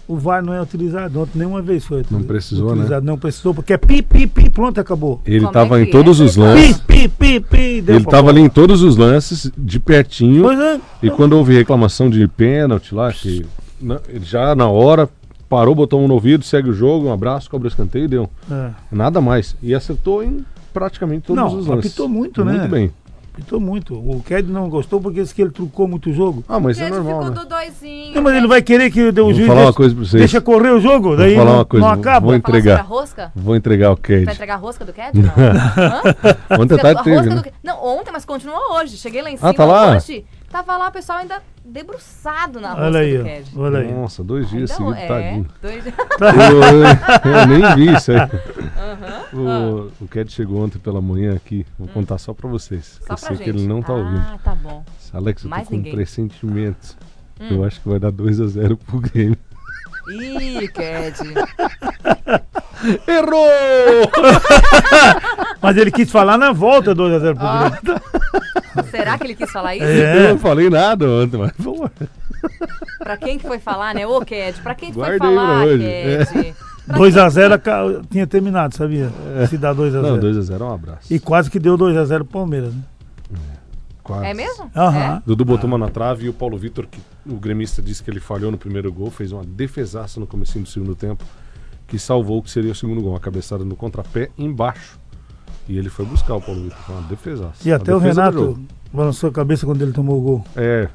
o 0.08 0.16
VAR 0.16 0.44
não 0.44 0.52
é 0.52 0.60
utilizado. 0.60 1.20
Ontem 1.20 1.38
nenhuma 1.38 1.62
vez 1.62 1.84
foi 1.84 2.02
Não 2.10 2.24
precisou, 2.24 2.66
né? 2.70 2.72
utilizado. 2.72 3.06
Não 3.06 3.16
precisou, 3.16 3.54
porque 3.54 3.72
é 3.72 3.76
pi, 3.76 4.02
pi, 4.02 4.26
pi, 4.26 4.50
pronto, 4.50 4.80
acabou. 4.80 5.20
Ele 5.24 5.46
estava 5.46 5.78
é 5.78 5.84
em 5.84 5.90
todos 5.90 6.20
é? 6.20 6.24
os 6.24 6.34
Pi, 6.34 6.40
lances. 6.40 6.76
pi, 6.78 7.08
pi, 7.08 7.40
pi. 7.40 7.80
deu 7.82 7.94
Ele 7.94 8.04
estava 8.04 8.30
ali 8.30 8.40
em 8.40 8.48
todos 8.48 8.82
os 8.82 8.96
lances, 8.96 9.50
de 9.56 9.78
pertinho. 9.78 10.42
Pois 10.42 10.58
é. 10.58 10.80
E 11.02 11.08
quando 11.10 11.34
houve 11.34 11.54
reclamação 11.54 12.10
de 12.10 12.26
pênalti 12.26 12.92
lá, 12.94 13.12
que 13.12 13.46
na- 13.80 14.00
ele 14.08 14.24
já 14.24 14.56
na 14.56 14.68
hora 14.68 15.08
parou, 15.48 15.72
botou 15.74 16.02
um 16.02 16.08
no 16.08 16.14
ouvido, 16.14 16.44
segue 16.44 16.68
o 16.68 16.72
jogo, 16.74 17.06
um 17.06 17.12
abraço, 17.12 17.48
cobra 17.48 17.68
o 17.68 17.70
escanteio 17.70 18.06
e 18.06 18.08
deu. 18.08 18.28
É. 18.50 18.70
Nada 18.90 19.20
mais. 19.20 19.54
E 19.62 19.72
acertou 19.72 20.22
em 20.24 20.44
praticamente 20.72 21.26
todos 21.26 21.42
Não, 21.42 21.48
os 21.58 21.66
lances. 21.66 21.86
apitou 21.90 22.08
muito, 22.08 22.44
né? 22.44 22.52
Muito 22.52 22.68
bem. 22.70 22.92
Pitou 23.34 23.58
muito. 23.58 23.94
O 23.94 24.22
Ked 24.22 24.52
não 24.52 24.68
gostou 24.68 25.00
porque 25.00 25.22
disse 25.22 25.34
que 25.34 25.40
ele 25.40 25.50
trucou 25.50 25.88
muito 25.88 26.10
o 26.10 26.12
jogo. 26.12 26.44
Ah, 26.46 26.60
mas 26.60 26.78
é 26.78 26.90
normal, 26.90 27.20
ficou 27.22 27.30
né? 27.34 27.40
dodóizinho. 27.40 28.14
Não, 28.14 28.20
mas 28.22 28.34
ele 28.36 28.46
vai 28.46 28.60
querer 28.60 28.90
que 28.90 29.02
o 29.08 29.10
Vou 29.14 29.32
juiz 29.32 29.46
falar 29.46 29.62
uma 29.62 29.72
coisa 29.72 29.94
pra 29.94 30.04
vocês. 30.04 30.20
deixa 30.20 30.38
correr 30.38 30.68
o 30.70 30.78
jogo, 30.78 31.16
daí 31.16 31.34
falar 31.34 31.46
não, 31.50 31.58
uma 31.60 31.64
coisa, 31.64 31.86
não 31.86 31.94
vou- 31.94 32.00
acaba. 32.02 32.26
vou 32.26 32.34
entregar. 32.34 32.80
a 32.80 32.82
rosca? 32.82 33.32
Vou 33.34 33.56
entregar 33.56 33.90
o 33.90 33.94
Vai 33.94 34.02
Cade. 34.02 34.30
entregar 34.34 34.54
a 34.54 34.58
rosca 34.58 34.84
do 34.84 34.92
Ked? 34.92 35.12
Não. 35.18 35.30
Hã? 35.30 36.60
Ontem 36.60 36.74
a 36.74 36.78
teve, 36.78 36.92
rosca 36.92 37.22
né? 37.30 37.36
do 37.36 37.42
Ked- 37.42 37.54
Não, 37.64 37.82
ontem, 37.82 38.10
mas 38.12 38.26
continua 38.26 38.74
hoje. 38.78 38.98
Cheguei 38.98 39.22
lá 39.22 39.30
em 39.30 39.36
cima 39.38 39.48
Ah, 39.48 39.54
tá 39.54 39.64
lá? 39.64 39.96
hoje. 39.96 40.26
Tava 40.50 40.76
lá 40.76 40.88
o 40.88 40.92
pessoal 40.92 41.16
ainda 41.20 41.36
debruçado 41.64 42.60
na 42.60 42.70
rosca 42.72 42.84
Olha 42.84 43.00
aí, 43.00 43.16
do 43.16 43.24
Ked. 43.24 43.50
olha 43.56 43.78
aí. 43.78 43.92
Nossa, 43.94 44.22
dois 44.22 44.50
dias 44.50 44.70
seguidos, 44.72 44.98
é, 44.98 45.06
tadinho. 45.06 45.46
dois... 45.62 45.84
Eu, 47.24 47.32
eu 47.32 47.46
nem 47.46 47.74
vi 47.76 47.94
isso 47.96 48.12
aí. 48.12 48.18
O, 49.32 49.90
o 50.04 50.08
Cad 50.08 50.30
chegou 50.30 50.62
ontem 50.64 50.78
pela 50.78 51.00
manhã 51.00 51.34
aqui. 51.34 51.66
Vou 51.78 51.88
contar 51.88 52.18
só 52.18 52.32
pra 52.34 52.48
vocês. 52.48 52.98
Hum. 53.02 53.04
Só 53.08 53.12
eu 53.14 53.16
sei 53.18 53.36
gente. 53.36 53.44
que 53.44 53.50
ele 53.50 53.66
não 53.66 53.82
tá 53.82 53.92
ouvindo. 53.92 54.18
Ah, 54.20 54.38
tá 54.42 54.54
bom. 54.54 54.84
Alex, 55.12 55.42
eu 55.44 55.48
tô 55.50 55.54
mais 55.56 55.68
com 55.68 55.74
um 55.74 55.76
ninguém. 55.78 55.92
Hum. 55.92 55.96
pressentimento. 55.96 56.96
Eu 57.50 57.64
acho 57.64 57.80
que 57.80 57.88
vai 57.88 57.98
dar 57.98 58.12
2x0 58.12 58.76
pro 58.86 59.00
Grêmio. 59.00 59.36
Ih, 60.08 60.68
Ked. 60.68 61.18
Errou! 63.08 64.10
Mas 65.60 65.76
ele 65.76 65.90
quis 65.90 66.10
falar 66.10 66.36
na 66.38 66.52
volta 66.52 66.94
2x0 66.94 67.34
pro 67.36 67.46
Ah, 67.46 67.70
Grêmio. 67.70 68.90
Será 68.90 69.18
que 69.18 69.24
ele 69.24 69.34
quis 69.34 69.50
falar 69.50 69.76
isso? 69.76 69.84
É. 69.84 70.26
Eu 70.26 70.30
não 70.30 70.38
falei 70.38 70.68
nada 70.70 71.08
ontem, 71.08 71.36
mas 71.36 71.52
vamos. 71.58 71.90
Pra 72.98 73.16
quem 73.16 73.38
que 73.38 73.46
foi 73.46 73.58
falar, 73.58 73.94
né? 73.94 74.06
Ô, 74.06 74.20
Ked, 74.24 74.60
pra 74.62 74.74
quem 74.74 74.88
que 74.88 74.94
foi 74.94 75.18
Guardei 75.18 75.36
falar. 75.36 75.66
Ked? 75.66 76.54
Pra 76.54 76.71
2x0 76.88 77.52
aca- 77.52 78.02
tinha 78.10 78.26
terminado, 78.26 78.74
sabia? 78.74 79.10
Se 79.48 79.56
dá 79.56 79.74
2x0. 79.74 80.02
Não, 80.02 80.18
2x0 80.18 80.60
é 80.60 80.64
um 80.64 80.72
abraço. 80.74 81.12
E 81.12 81.18
quase 81.20 81.50
que 81.50 81.58
deu 81.58 81.76
2x0 81.78 82.18
pro 82.18 82.24
Palmeiras, 82.40 82.74
né? 82.74 82.82
Quase. 84.02 84.26
É 84.26 84.34
mesmo? 84.34 84.68
Aham. 84.74 85.22
Dudu 85.24 85.44
botou 85.44 85.68
uma 85.68 85.78
na 85.78 85.88
trave 85.88 86.26
e 86.26 86.28
o 86.28 86.32
Paulo 86.32 86.58
Vitor, 86.58 86.86
que 86.90 86.98
o 87.24 87.36
gremista 87.36 87.80
disse 87.80 88.02
que 88.02 88.10
ele 88.10 88.18
falhou 88.18 88.50
no 88.50 88.58
primeiro 88.58 88.92
gol, 88.92 89.10
fez 89.12 89.30
uma 89.30 89.44
defesaça 89.44 90.18
no 90.18 90.26
comecinho 90.26 90.64
do 90.64 90.68
segundo 90.70 90.96
tempo, 90.96 91.24
que 91.86 91.98
salvou 92.00 92.38
o 92.38 92.42
que 92.42 92.50
seria 92.50 92.72
o 92.72 92.74
segundo 92.74 93.00
gol, 93.00 93.12
uma 93.12 93.20
cabeçada 93.20 93.64
no 93.64 93.76
contrapé 93.76 94.30
embaixo. 94.36 94.98
E 95.68 95.78
ele 95.78 95.88
foi 95.88 96.04
buscar 96.04 96.34
o 96.34 96.40
Paulo 96.40 96.62
Vitor, 96.64 96.78
foi 96.78 96.96
uma 96.96 97.06
defesaça. 97.08 97.68
E 97.68 97.72
até 97.72 97.94
o 97.94 97.98
Renato 97.98 98.58
balançou 98.92 99.30
a 99.30 99.32
cabeça 99.32 99.64
quando 99.64 99.80
ele 99.82 99.92
tomou 99.92 100.18
o 100.18 100.20
gol. 100.20 100.44
É, 100.56 100.88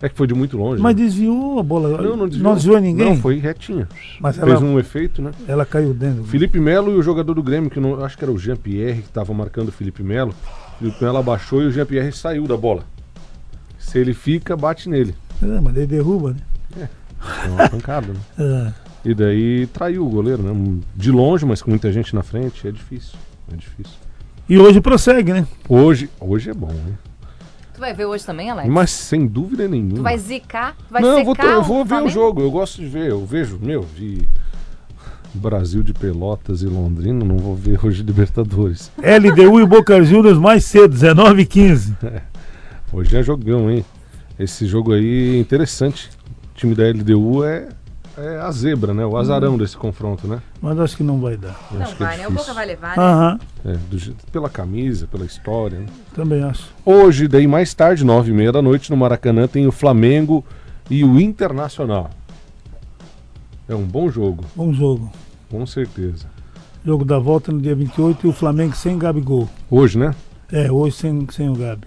é 0.00 0.08
que 0.08 0.16
foi 0.16 0.26
de 0.26 0.34
muito 0.34 0.56
longe. 0.56 0.80
Mas 0.80 0.94
né? 0.94 1.02
desviou 1.02 1.58
a 1.58 1.62
bola. 1.62 2.00
não, 2.00 2.16
não 2.16 2.28
desviou. 2.28 2.54
desviou 2.54 2.80
ninguém. 2.80 3.06
Não, 3.06 3.16
foi 3.16 3.38
retinha. 3.38 3.88
Mas 4.20 4.36
Fez 4.36 4.48
ela, 4.48 4.60
um 4.60 4.78
efeito, 4.78 5.20
né? 5.20 5.32
ela 5.46 5.66
caiu 5.66 5.92
dentro. 5.92 6.24
Felipe 6.24 6.60
Melo 6.60 6.92
e 6.92 6.94
o 6.96 7.02
jogador 7.02 7.34
do 7.34 7.42
Grêmio, 7.42 7.68
que 7.68 7.80
não, 7.80 8.04
acho 8.04 8.16
que 8.16 8.24
era 8.24 8.32
o 8.32 8.38
Jean-Pierre 8.38 9.02
que 9.02 9.08
estava 9.08 9.34
marcando 9.34 9.68
o 9.68 9.72
Felipe 9.72 10.02
Melo. 10.02 10.32
Felipe 10.78 11.02
Melo 11.02 11.18
abaixou 11.18 11.62
e 11.62 11.66
o 11.66 11.72
Jean-Pierre 11.72 12.12
saiu 12.12 12.46
da 12.46 12.56
bola. 12.56 12.84
Se 13.78 13.98
ele 13.98 14.14
fica, 14.14 14.56
bate 14.56 14.88
nele. 14.88 15.14
É, 15.42 15.60
mas 15.60 15.76
ele 15.76 15.86
derruba, 15.86 16.36
né? 16.76 16.88
É 17.44 17.48
uma 17.48 17.68
pancada, 17.68 18.12
né? 18.12 18.20
É. 19.04 19.10
E 19.10 19.14
daí 19.14 19.66
traiu 19.68 20.04
o 20.04 20.10
goleiro, 20.10 20.42
né? 20.42 20.80
De 20.94 21.10
longe, 21.10 21.46
mas 21.46 21.62
com 21.62 21.70
muita 21.70 21.90
gente 21.90 22.14
na 22.14 22.22
frente, 22.22 22.66
é 22.66 22.70
difícil. 22.70 23.16
É 23.52 23.56
difícil. 23.56 23.94
E 24.48 24.58
hoje 24.58 24.80
prossegue, 24.80 25.32
né? 25.32 25.46
Hoje, 25.68 26.10
hoje 26.20 26.50
é 26.50 26.54
bom, 26.54 26.72
né? 26.72 26.94
Tu 27.78 27.80
vai 27.80 27.94
ver 27.94 28.06
hoje 28.06 28.26
também, 28.26 28.50
Alex? 28.50 28.68
Mas 28.68 28.90
sem 28.90 29.24
dúvida 29.24 29.68
nenhuma. 29.68 29.94
Tu 29.94 30.02
vai 30.02 30.18
zicar? 30.18 30.74
Tu 30.88 30.92
vai 30.92 31.00
Não, 31.00 31.20
eu 31.20 31.24
vou, 31.24 31.36
eu 31.36 31.62
vou 31.62 31.84
ver 31.84 32.02
o 32.02 32.08
jogo. 32.08 32.40
Eu 32.40 32.50
gosto 32.50 32.80
de 32.80 32.88
ver. 32.88 33.10
Eu 33.10 33.24
vejo, 33.24 33.56
meu, 33.62 33.86
de 33.94 34.28
Brasil 35.32 35.80
de 35.84 35.94
Pelotas 35.94 36.62
e 36.62 36.66
Londrina, 36.66 37.24
não 37.24 37.38
vou 37.38 37.54
ver 37.54 37.78
hoje 37.86 38.02
Libertadores. 38.02 38.90
LDU 38.98 39.60
e 39.60 39.64
Boca 39.64 40.02
Juniors 40.02 40.38
mais 40.38 40.64
cedo, 40.64 40.88
19 40.88 41.42
e 41.42 41.46
15. 41.46 41.96
Hoje 42.92 43.16
é 43.16 43.22
jogão, 43.22 43.70
hein? 43.70 43.84
Esse 44.36 44.66
jogo 44.66 44.92
aí 44.92 45.36
é 45.36 45.38
interessante. 45.38 46.10
O 46.50 46.58
time 46.58 46.74
da 46.74 46.82
LDU 46.82 47.44
é, 47.44 47.68
é 48.18 48.40
a 48.40 48.50
zebra, 48.50 48.92
né? 48.92 49.04
O 49.06 49.16
azarão 49.16 49.56
desse 49.56 49.76
confronto, 49.76 50.26
né? 50.26 50.40
Mas 50.60 50.78
acho 50.80 50.96
que 50.96 51.02
não 51.02 51.20
vai 51.20 51.36
dar. 51.36 51.56
Eu 51.70 51.78
Não 51.78 51.84
acho 51.86 51.96
que 51.96 52.02
é 52.02 52.06
vai, 52.06 52.16
né? 52.18 52.28
O. 52.28 52.30
Boca 52.32 52.52
vai 52.52 52.66
levar, 52.66 52.96
né? 52.96 53.02
Aham, 53.02 53.38
É, 53.64 53.72
do 53.72 54.14
pela 54.32 54.48
camisa, 54.50 55.06
pela 55.06 55.24
história. 55.24 55.78
Né? 55.78 55.86
também 56.14 56.42
acho. 56.42 56.68
Hoje, 56.84 57.28
daí 57.28 57.46
mais 57.46 57.72
tarde, 57.74 58.04
nove 58.04 58.30
e 58.30 58.34
meia 58.34 58.50
da 58.52 58.60
noite, 58.60 58.90
no 58.90 58.96
Maracanã, 58.96 59.46
tem 59.46 59.66
o 59.66 59.72
Flamengo 59.72 60.44
e 60.90 61.04
o 61.04 61.20
Internacional. 61.20 62.10
É 63.68 63.74
um 63.74 63.84
bom 63.84 64.10
jogo, 64.10 64.44
Bom 64.56 64.72
jogo. 64.72 65.10
com 65.50 65.64
certeza. 65.66 66.26
Jogo 66.84 67.04
da 67.04 67.18
volta 67.18 67.52
no 67.52 67.60
dia 67.60 67.74
28 67.74 68.26
e 68.26 68.30
o 68.30 68.32
Flamengo 68.32 68.74
sem 68.74 68.96
Gabigol. 68.98 69.48
Hoje, 69.70 69.98
né? 69.98 70.14
É, 70.50 70.72
hoje 70.72 70.96
sem, 70.96 71.26
sem 71.30 71.48
o 71.50 71.54
Gabi. 71.54 71.86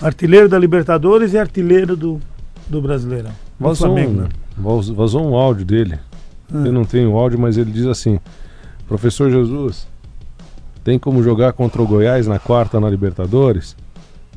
Artilheiro 0.00 0.48
da 0.48 0.58
Libertadores 0.58 1.32
e 1.32 1.38
artilheiro 1.38 1.96
do, 1.96 2.20
do 2.68 2.82
Brasileirão. 2.82 3.30
Do 3.60 3.74
Flamengo, 3.76 4.10
um, 4.10 4.22
né? 4.22 4.28
Vaz- 4.56 4.88
vazou 4.88 5.26
um 5.28 5.34
áudio 5.36 5.64
dele. 5.64 5.98
Ah. 6.52 6.58
Eu 6.66 6.72
não 6.72 6.84
tenho 6.84 7.16
áudio, 7.16 7.38
mas 7.38 7.56
ele 7.56 7.70
diz 7.70 7.86
assim: 7.86 8.18
Professor 8.86 9.30
Jesus, 9.30 9.86
tem 10.84 10.98
como 10.98 11.22
jogar 11.22 11.52
contra 11.52 11.80
o 11.80 11.86
Goiás 11.86 12.26
na 12.26 12.38
quarta 12.38 12.78
na 12.80 12.88
Libertadores? 12.90 13.76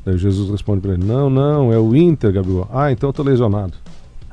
Daí 0.05 0.15
o 0.15 0.17
Jesus 0.17 0.49
responde 0.49 0.81
pra 0.81 0.93
ele: 0.93 1.03
Não, 1.03 1.29
não, 1.29 1.73
é 1.73 1.77
o 1.77 1.95
Inter, 1.95 2.31
Gabriel. 2.31 2.67
Ah, 2.71 2.91
então 2.91 3.09
eu 3.09 3.13
tô 3.13 3.23
lesionado. 3.23 3.73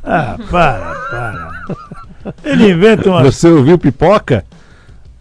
Ah, 0.05 0.37
para, 0.51 0.95
para. 1.11 1.63
Ele 2.45 2.71
inventa 2.73 3.09
uma. 3.09 3.23
Você 3.25 3.49
ouviu 3.49 3.79
pipoca? 3.79 4.45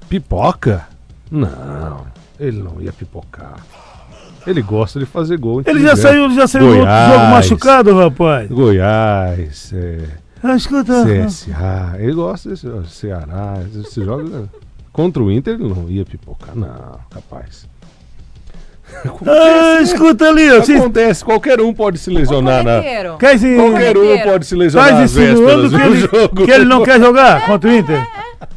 Pipoca? 0.09 0.87
Não, 1.31 2.05
ele 2.39 2.61
não 2.61 2.81
ia 2.81 2.91
pipocar. 2.91 3.55
Ele 4.45 4.61
gosta 4.61 4.99
de 4.99 5.05
fazer 5.05 5.37
gol. 5.37 5.61
Ele 5.65 5.81
já 5.81 5.91
quiser. 5.91 6.01
saiu, 6.09 6.25
ele 6.25 6.35
já 6.35 6.47
saiu 6.47 6.65
no 6.65 6.79
outro 6.79 6.91
jogo 7.13 7.25
machucado, 7.31 7.95
rapaz. 7.97 8.49
Goiás, 8.49 9.71
é, 9.73 9.99
Ah, 10.43 10.55
escuta. 10.55 11.05
CSA. 11.05 11.95
Ele 11.99 12.13
gosta 12.13 12.49
desse 12.49 12.67
ó, 12.67 12.83
Ceará. 12.83 13.59
Esse 13.79 14.03
jogo 14.03 14.49
contra 14.91 15.21
o 15.21 15.31
Inter 15.31 15.53
ele 15.55 15.67
não 15.67 15.89
ia 15.89 16.03
pipocar. 16.03 16.55
Não, 16.55 16.99
capaz. 17.09 17.69
Ah, 19.25 19.81
escuta 19.81 20.27
ali, 20.27 20.51
ó. 20.51 20.59
Vocês 20.59 20.79
Acontece, 20.79 21.23
qualquer 21.23 21.61
um 21.61 21.73
pode 21.73 21.97
se 21.97 22.09
lesionar 22.09 22.63
na. 22.63 22.81
Corriqueiro. 22.81 23.17
quer 23.17 23.39
se... 23.39 23.55
Qualquer 23.55 23.97
um 23.97 24.19
pode 24.19 24.45
se 24.45 24.55
lesionar 24.55 24.93
nas 24.93 25.11
insinuando 25.15 25.69
que 25.69 25.77
do 25.77 25.83
ele, 25.83 25.99
jogo. 25.99 26.45
que 26.45 26.51
ele 26.51 26.65
não 26.65 26.83
quer 26.83 26.99
jogar 26.99 27.45
contra 27.45 27.69
o 27.69 27.73
Inter? 27.73 28.05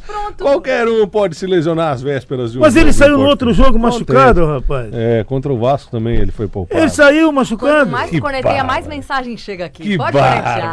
Pronto. 0.06 0.42
Qualquer 0.44 0.86
um 0.88 1.06
pode 1.06 1.34
se 1.34 1.46
lesionar 1.46 1.92
às 1.92 2.02
vésperas 2.02 2.52
de 2.52 2.58
um 2.58 2.60
Mas 2.60 2.76
ele 2.76 2.86
jogo 2.92 2.98
saiu 2.98 3.18
no 3.18 3.24
outro 3.26 3.52
jogo 3.52 3.78
machucado, 3.78 4.46
rapaz. 4.46 4.88
É, 4.92 5.24
contra 5.24 5.52
o 5.52 5.58
Vasco 5.58 5.90
também 5.90 6.16
ele 6.16 6.30
foi 6.32 6.46
poupado. 6.48 6.80
Ele 6.80 6.90
saiu 6.90 7.26
Quanto 7.26 7.34
machucado. 7.36 7.90
mais 7.90 8.10
Que 8.10 8.20
corneteia, 8.20 8.64
mais 8.64 8.84
bárbaro. 8.84 8.96
mensagem 8.96 9.36
chega 9.36 9.64
aqui. 9.64 9.82
Que 9.82 9.96
Pode. 9.96 10.16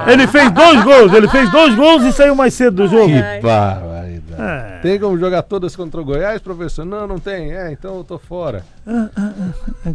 Ele 0.07 0.27
fez 0.27 0.51
dois 0.51 0.83
gols, 0.83 1.13
ele 1.13 1.27
fez 1.27 1.49
dois 1.51 1.75
gols 1.75 2.03
e 2.03 2.11
saiu 2.11 2.35
mais 2.35 2.53
cedo 2.53 2.75
do 2.83 2.87
jogo. 2.87 3.11
Que 3.13 3.41
barbaridade. 3.41 4.41
É. 4.41 4.79
Tem 4.81 4.99
como 4.99 5.17
jogar 5.17 5.43
todas 5.43 5.75
contra 5.75 5.99
o 6.01 6.05
Goiás, 6.05 6.41
professor? 6.41 6.85
Não, 6.85 7.05
não 7.07 7.19
tem. 7.19 7.51
É, 7.53 7.71
então 7.71 7.97
eu 7.97 8.03
tô 8.03 8.17
fora. 8.17 8.63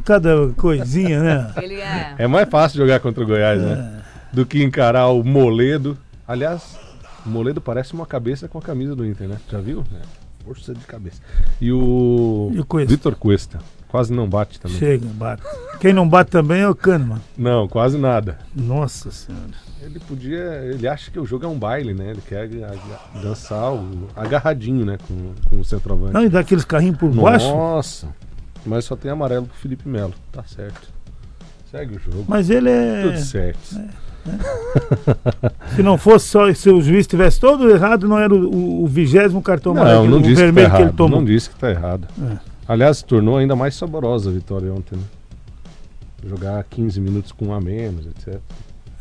Cada 0.05 0.49
coisinha, 0.57 1.21
né? 1.23 1.51
Ele 1.61 1.81
é. 1.81 2.15
É 2.19 2.27
mais 2.27 2.49
fácil 2.49 2.79
jogar 2.79 3.01
contra 3.01 3.23
o 3.23 3.27
Goiás, 3.27 3.61
né? 3.61 4.01
Do 4.33 4.45
que 4.47 4.63
encarar 4.63 5.09
o 5.09 5.25
Moledo. 5.25 5.97
Aliás, 6.29 6.79
o 7.27 7.31
Moledo 7.31 7.61
parece 7.61 7.93
uma 7.93 8.07
cabeça 8.07 8.49
com 8.49 8.59
a 8.59 8.63
camisa 8.63 8.95
do 8.95 9.05
Inter, 9.05 9.29
né? 9.29 9.39
Já 9.51 9.61
viu? 9.61 9.85
É, 9.95 10.03
força 10.45 10.73
de 10.73 10.85
cabeça. 10.87 11.21
E 11.61 11.73
o, 11.73 12.51
E 12.55 12.61
o 12.61 12.65
Cuesta? 12.65 12.91
Vitor 12.95 13.15
Cuesta. 13.17 13.59
Quase 13.89 14.13
não 14.13 14.29
bate 14.29 14.61
também. 14.61 14.77
Chega, 14.79 15.07
bate. 15.15 15.43
Quem 15.81 15.93
não 15.93 16.09
bate 16.09 16.31
também 16.31 16.61
é 16.61 16.69
o 16.69 16.75
Kahneman. 16.75 17.21
Não, 17.37 17.69
quase 17.69 17.97
nada. 17.97 18.39
Nossa 18.55 19.11
senhora. 19.11 19.55
Ele 19.81 20.01
podia. 20.01 20.63
Ele 20.65 20.89
acha 20.89 21.11
que 21.11 21.19
o 21.19 21.25
jogo 21.25 21.45
é 21.45 21.49
um 21.49 21.59
baile, 21.59 21.95
né? 21.95 22.11
Ele 22.11 22.21
quer 22.21 22.49
dançar 23.23 23.73
o, 23.73 24.09
agarradinho, 24.17 24.85
né? 24.85 24.99
Com, 25.07 25.33
com 25.49 25.61
o 25.61 25.65
centroavante. 25.65 26.13
Não, 26.13 26.25
e 26.25 26.29
dá 26.29 26.41
aqueles 26.41 26.65
carrinhos 26.65 26.99
por 26.99 27.11
baixo. 27.11 27.49
Nossa! 27.49 28.09
Mas 28.65 28.85
só 28.85 28.97
tem 28.97 29.11
amarelo 29.11 29.47
pro 29.47 29.57
Felipe 29.57 29.89
Melo. 29.89 30.15
Tá 30.33 30.43
certo. 30.43 30.89
Segue 31.71 31.97
o 31.97 32.01
jogo. 32.01 32.25
Mas 32.27 32.51
ele 32.51 32.69
é. 32.69 33.03
Tudo 33.03 33.19
certo. 33.19 33.81
Se 35.75 35.83
não 35.83 35.97
fosse 35.99 36.29
só 36.29 36.53
se 36.55 36.69
o 36.71 36.81
juiz 36.81 37.07
tivesse 37.07 37.39
todo 37.41 37.69
errado, 37.71 38.07
não 38.09 38.19
era 38.19 38.35
o- 38.35 38.83
o 38.85 38.87
vigésimo 38.87 39.41
cartão 39.43 39.73
amarelo, 39.73 40.05
Não, 40.05 40.11
não 40.13 40.19
o 40.19 40.23
disse 40.23 40.35
que 40.35 40.39
tá 40.41 40.45
vermelho 40.45 40.71
que, 40.71 40.77
ele 40.77 40.83
errado. 40.85 40.97
tomou. 40.97 41.19
Não 41.19 41.25
disse 41.25 41.51
que 41.51 41.57
tá 41.57 41.71
errado. 41.71 42.07
É. 42.31 42.37
Aliás, 42.69 43.03
tornou 43.03 43.37
ainda 43.37 43.55
mais 43.55 43.75
saborosa 43.75 44.31
a 44.31 44.33
vitória 44.33 44.73
ontem, 44.73 44.97
né? 44.97 45.03
Jogar 46.29 46.65
15 46.69 47.01
minutos 47.01 47.31
com 47.33 47.47
um 47.47 47.55
a 47.55 47.61
menos, 47.61 48.07
etc. 48.07 48.41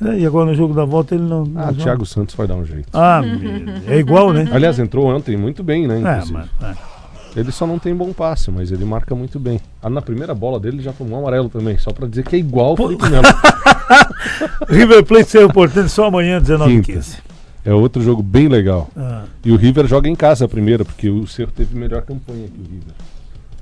É, 0.03 0.19
e 0.19 0.25
agora 0.25 0.45
no 0.47 0.53
jogo 0.55 0.73
da 0.73 0.83
volta 0.85 1.15
ele 1.15 1.23
não. 1.23 1.43
Ah, 1.55 1.67
não 1.67 1.73
Thiago 1.73 2.05
Santos 2.05 2.35
vai 2.35 2.45
dar 2.45 2.55
um 2.55 2.65
jeito. 2.65 2.89
Ah, 2.93 3.21
é 3.87 3.97
igual, 3.97 4.31
né? 4.33 4.47
Aliás, 4.51 4.77
entrou 4.77 5.07
ontem 5.07 5.35
muito 5.37 5.63
bem, 5.63 5.87
né? 5.87 5.95
É, 5.95 5.99
Inclusive. 5.99 6.33
mas, 6.61 6.71
é. 6.71 6.95
Ele 7.39 7.51
só 7.51 7.65
não 7.67 7.77
tem 7.79 7.93
bom 7.95 8.13
passe, 8.13 8.49
mas 8.51 8.71
ele 8.71 8.85
marca 8.85 9.13
muito 9.15 9.37
bem. 9.39 9.59
Ah, 9.81 9.89
na 9.89 10.01
primeira 10.01 10.33
bola 10.33 10.57
dele 10.59 10.77
ele 10.77 10.83
já 10.83 10.93
tomou 10.93 11.17
um 11.17 11.21
amarelo 11.21 11.49
também, 11.49 11.77
só 11.77 11.91
pra 11.91 12.07
dizer 12.07 12.23
que 12.23 12.35
é 12.35 12.39
igual 12.39 12.73
o 12.73 12.77
Felipe 12.77 13.09
Melo. 13.09 13.23
River 14.69 15.03
Plate 15.05 15.29
saiu 15.29 15.49
portanto 15.51 15.89
só 15.89 16.05
amanhã, 16.07 16.41
19 16.41 16.71
Quinta. 16.81 16.91
15 16.93 17.17
É 17.65 17.73
outro 17.73 18.01
jogo 18.01 18.21
bem 18.23 18.47
legal. 18.47 18.89
Ah, 18.95 19.23
E 19.43 19.51
o 19.51 19.55
River 19.55 19.87
joga 19.87 20.07
em 20.09 20.15
casa 20.15 20.47
primeiro, 20.47 20.85
porque 20.85 21.09
o 21.09 21.25
Cerro 21.27 21.51
teve 21.51 21.75
melhor 21.77 22.01
campanha 22.01 22.47
que 22.47 22.59
o 22.59 22.63
River. 22.63 22.93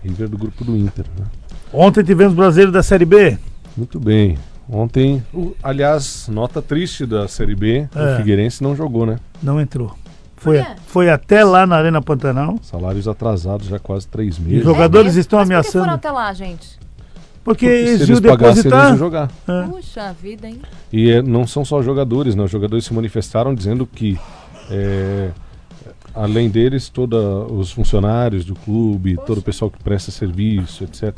River 0.03 0.30
do 0.30 0.38
grupo 0.38 0.63
do 0.65 0.75
Inter, 0.77 1.06
né? 1.18 1.25
Ontem 1.72 2.03
tivemos 2.03 2.34
brasileiro 2.34 2.72
da 2.72 2.84
Série 2.84 3.06
B. 3.06 3.38
Muito 3.75 4.00
bem. 4.00 4.38
Ontem, 4.70 5.24
aliás, 5.62 6.27
nota 6.30 6.62
triste 6.62 7.06
da 7.06 7.27
Série 7.27 7.56
B, 7.56 7.88
É. 7.96 8.13
o 8.13 8.18
Figueirense 8.18 8.62
não 8.63 8.75
jogou, 8.75 9.06
né? 9.06 9.18
Não 9.42 9.60
entrou. 9.60 9.94
Foi, 10.38 10.62
foi 10.88 11.10
até 11.10 11.42
lá 11.44 11.65
na 11.65 11.77
Arena 11.77 12.01
Pantanal. 12.01 12.58
Salários 12.62 13.08
atrasados 13.08 13.68
já 13.68 13.80
quase 13.80 14.06
três 14.08 14.38
meses. 14.38 14.60
os 14.60 14.65
jogadores 14.65 15.08
mesmo? 15.15 15.22
estão 15.22 15.39
Mas 15.39 15.48
por 15.48 15.50
que 15.50 15.53
ameaçando. 15.56 15.84
foram 15.86 15.94
até 15.96 16.12
lá, 16.12 16.34
gente? 16.34 16.77
Porque, 17.43 17.65
Porque 17.65 17.65
eles 17.65 18.01
se 18.03 18.12
eles 18.12 18.19
pagassem, 18.21 18.51
eles 18.51 18.63
depositar. 18.63 18.89
iam 18.89 18.97
jogar. 18.97 19.31
É. 19.47 19.67
Puxa 19.67 20.13
vida, 20.13 20.47
hein? 20.47 20.62
E 20.91 21.12
é, 21.12 21.21
não 21.21 21.45
são 21.45 21.65
só 21.65 21.81
jogadores, 21.81 22.35
né? 22.35 22.43
Os 22.43 22.51
jogadores 22.51 22.85
se 22.85 22.93
manifestaram 22.93 23.53
dizendo 23.53 23.85
que, 23.85 24.17
é, 24.69 25.31
além 26.15 26.50
deles, 26.50 26.88
todos 26.88 27.19
os 27.51 27.71
funcionários 27.71 28.45
do 28.45 28.55
clube, 28.55 29.17
todo 29.25 29.39
o 29.39 29.41
pessoal 29.41 29.69
que 29.69 29.81
presta 29.83 30.09
serviço, 30.09 30.85
etc., 30.85 31.17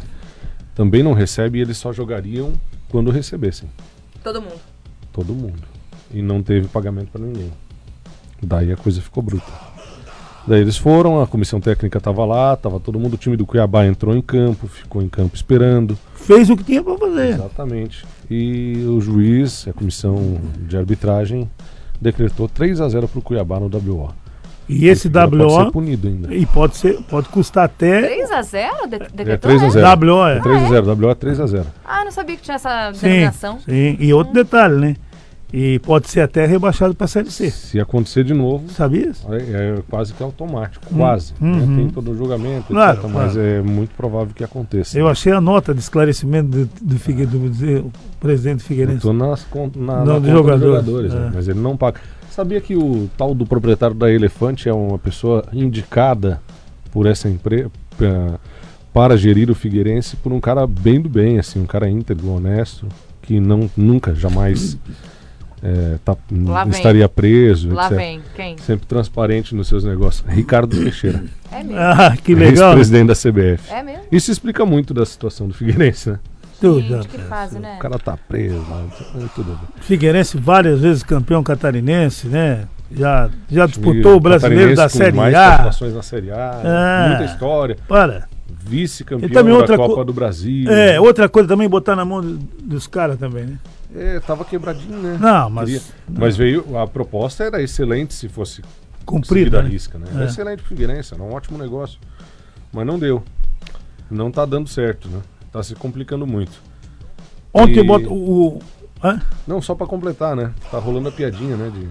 também 0.73 1.03
não 1.03 1.13
recebe 1.13 1.59
e 1.59 1.61
eles 1.61 1.77
só 1.77 1.93
jogariam 1.93 2.53
quando 2.89 3.11
recebessem. 3.11 3.69
Todo 4.23 4.41
mundo. 4.41 4.59
Todo 5.13 5.33
mundo. 5.33 5.63
E 6.11 6.21
não 6.21 6.41
teve 6.41 6.67
pagamento 6.67 7.11
para 7.11 7.21
ninguém. 7.21 7.51
Daí 8.41 8.71
a 8.71 8.75
coisa 8.75 8.99
ficou 9.01 9.21
bruta. 9.21 9.51
Daí 10.47 10.61
eles 10.61 10.77
foram, 10.77 11.21
a 11.21 11.25
comissão 11.27 11.59
técnica 11.59 11.97
estava 11.97 12.23
lá, 12.23 12.53
estava 12.53 12.79
todo 12.79 12.99
mundo, 12.99 13.15
o 13.15 13.17
time 13.17 13.35
do 13.35 13.45
Cuiabá 13.47 13.85
entrou 13.85 14.15
em 14.15 14.21
campo, 14.21 14.67
ficou 14.67 15.01
em 15.01 15.09
campo 15.09 15.35
esperando. 15.35 15.97
Fez 16.15 16.49
o 16.49 16.55
que 16.55 16.63
tinha 16.63 16.83
para 16.83 16.97
fazer. 16.97 17.29
Exatamente. 17.29 18.05
E 18.29 18.83
o 18.87 19.01
juiz, 19.01 19.67
a 19.67 19.73
comissão 19.73 20.37
de 20.67 20.77
arbitragem, 20.77 21.49
decretou 21.99 22.47
3 22.47 22.79
a 22.81 22.87
0 22.89 23.07
para 23.07 23.19
o 23.19 23.21
Cuiabá 23.21 23.59
no 23.59 23.65
WO. 23.67 24.13
E 24.67 24.87
esse 24.87 25.07
Ele 25.07 25.13
Pode 25.13 25.37
ser 25.53 25.59
WO. 25.61 25.71
punido 25.71 26.07
ainda. 26.07 26.33
E 26.33 26.43
pode, 26.45 26.75
ser, 26.75 26.99
pode 27.03 27.29
custar 27.29 27.65
até. 27.65 28.17
3x0? 28.17 28.87
De 28.89 28.97
decretou, 29.13 29.33
É 29.33 29.37
3 29.37 29.61
a 29.61 29.65
né? 29.65 29.71
0. 29.71 30.15
WO, 30.15 30.27
é. 30.27 30.39
3 30.39 30.63
a 30.63 30.67
0, 30.69 30.95
WO 30.95 31.09
é 31.11 31.15
3 31.15 31.39
a 31.39 31.45
0. 31.47 31.65
Ah, 31.85 32.03
não 32.03 32.11
sabia 32.11 32.35
que 32.35 32.41
tinha 32.41 32.55
essa 32.55 32.91
Sim, 32.93 33.01
denominação. 33.07 33.59
sim. 33.59 33.95
E 33.99 34.11
outro 34.11 34.33
detalhe, 34.33 34.75
né? 34.75 34.95
E 35.57 35.79
pode 35.79 36.09
ser 36.09 36.19
até 36.19 36.45
rebaixado 36.45 36.93
para 36.93 37.05
a 37.05 37.07
Série 37.07 37.31
C. 37.31 37.49
Se 37.49 37.79
acontecer 37.79 38.25
de 38.25 38.33
novo, 38.33 38.69
Sabia? 38.73 39.13
é, 39.29 39.37
é 39.77 39.83
quase 39.89 40.13
que 40.13 40.21
automático, 40.21 40.85
Hum, 40.91 40.97
quase. 40.97 41.31
né? 41.39 41.49
uhum. 41.49 41.75
Tem 41.77 41.89
todo 41.91 42.11
o 42.11 42.17
julgamento, 42.17 42.65
Claro, 42.67 42.97
etc. 42.97 43.09
Mas 43.09 43.33
claro. 43.33 43.39
é 43.47 43.61
muito 43.61 43.95
provável 43.95 44.33
que 44.35 44.43
aconteça. 44.43 44.99
Eu 44.99 45.07
achei 45.07 45.31
a 45.31 45.39
nota 45.39 45.73
de 45.73 45.79
esclarecimento 45.79 46.49
do, 46.49 46.65
do, 46.81 47.25
do, 47.25 47.49
do 47.83 47.91
presidente 48.19 48.63
Figueirense. 48.63 48.97
Estou 48.97 49.13
nas 49.13 49.47
na, 49.77 50.03
Não, 50.03 50.05
na 50.05 50.19
dos 50.19 50.29
jogadores, 50.29 51.13
né? 51.13 51.29
é. 51.31 51.35
mas 51.35 51.47
ele 51.47 51.59
não 51.61 51.77
paga. 51.77 52.01
Sabia 52.31 52.59
que 52.59 52.75
o 52.75 53.09
tal 53.17 53.33
do 53.33 53.45
proprietário 53.45 53.95
da 53.95 54.11
Elefante 54.11 54.67
é 54.67 54.73
uma 54.73 54.99
pessoa 54.99 55.45
indicada 55.53 56.41
por 56.91 57.05
essa 57.05 57.29
empresa 57.29 57.71
para 58.93 59.15
gerir 59.15 59.49
o 59.49 59.55
Figueirense 59.55 60.17
por 60.17 60.33
um 60.33 60.41
cara 60.41 60.67
bem 60.67 60.99
do 60.99 61.07
bem, 61.07 61.39
assim, 61.39 61.61
um 61.61 61.65
cara 61.65 61.89
íntegro, 61.89 62.31
honesto, 62.33 62.87
que 63.21 63.39
não 63.39 63.69
nunca, 63.77 64.13
jamais 64.13 64.77
é, 65.67 65.97
tá- 66.05 66.15
Lá 66.45 66.63
vem. 66.63 66.73
estaria 66.73 67.09
preso, 67.09 67.73
Lá 67.73 67.85
etc. 67.85 67.97
vem. 67.97 68.21
Quem? 68.35 68.57
Sempre 68.59 68.85
transparente 68.85 69.55
nos 69.55 69.67
seus 69.67 69.83
negócios. 69.83 70.23
Ricardo 70.29 70.75
Teixeira, 70.77 71.23
É 71.51 71.63
mesmo. 71.63 71.77
Ah, 71.79 72.15
que 72.23 72.35
legal. 72.35 72.69
ex-presidente 72.69 73.07
da 73.07 73.15
CBF. 73.15 73.71
É 73.73 73.81
mesmo? 73.83 74.03
Isso 74.11 74.31
explica 74.31 74.65
muito 74.65 74.93
da 74.93 75.05
situação 75.05 75.47
do 75.47 75.53
Figueirense, 75.53 76.11
né? 76.11 76.19
Tudo, 76.61 76.81
Gente, 76.81 77.07
que 77.09 77.17
fase, 77.17 77.59
né? 77.59 77.75
O 77.77 77.79
cara 77.79 77.99
tá 77.99 78.17
preso, 78.29 78.55
né? 78.59 79.27
tudo 79.35 79.51
bem. 79.51 79.59
Figueirense 79.81 80.37
várias 80.37 80.79
vezes 80.79 81.03
campeão 81.03 81.43
catarinense, 81.43 82.27
né? 82.27 82.65
Já, 82.91 83.29
já 83.51 83.65
disputou 83.65 84.15
o 84.15 84.19
brasileiro 84.19 84.75
da 84.75 84.87
Série 84.87 85.17
mais 85.17 85.33
A. 85.35 85.39
participações 85.49 85.93
na 85.95 86.01
Série 86.03 86.31
A. 86.31 86.61
É. 86.63 87.09
Muita 87.09 87.25
história. 87.25 87.75
Para. 87.87 88.25
Vice-campeão 88.67 89.29
da 89.43 89.53
outra 89.53 89.77
Copa 89.77 89.95
co- 89.95 90.03
do 90.05 90.13
Brasil. 90.13 90.69
É, 90.71 90.99
outra 90.99 91.27
coisa 91.29 91.47
também 91.47 91.67
botar 91.69 91.95
na 91.95 92.05
mão 92.05 92.21
do- 92.21 92.37
dos 92.63 92.87
caras 92.87 93.17
também, 93.17 93.45
né? 93.45 93.57
É, 93.95 94.19
tava 94.19 94.43
quebradinho, 94.43 94.97
né? 95.01 95.17
Não, 95.19 95.49
mas 95.49 95.69
Queria- 95.69 95.81
Mas 96.09 96.35
veio. 96.35 96.77
A 96.77 96.85
proposta 96.85 97.43
era 97.43 97.61
excelente 97.61 98.13
se 98.13 98.27
fosse 98.27 98.61
à 99.59 99.63
Né? 99.63 99.69
risca, 99.69 99.97
né? 99.97 100.05
É. 100.11 100.15
Era 100.15 100.25
excelente 100.25 100.59
pro 100.59 100.67
Figueirense, 100.69 101.13
era 101.13 101.23
um 101.23 101.31
ótimo 101.33 101.57
negócio. 101.57 101.99
Mas 102.73 102.85
não 102.85 102.99
deu. 102.99 103.23
Não 104.11 104.29
tá 104.31 104.45
dando 104.45 104.67
certo, 104.67 105.07
né? 105.07 105.21
Tá 105.51 105.63
se 105.63 105.73
complicando 105.75 106.27
muito. 106.27 106.51
Ontem 107.53 107.79
E- 107.79 107.83
bota 107.83 108.09
o. 108.09 108.57
o- 108.57 108.61
hã? 109.01 109.21
Não, 109.47 109.61
só 109.61 109.73
pra 109.73 109.87
completar, 109.87 110.35
né? 110.35 110.51
Tá 110.69 110.77
rolando 110.77 111.07
a 111.07 111.11
piadinha, 111.11 111.55
né? 111.55 111.71
De 111.73 111.87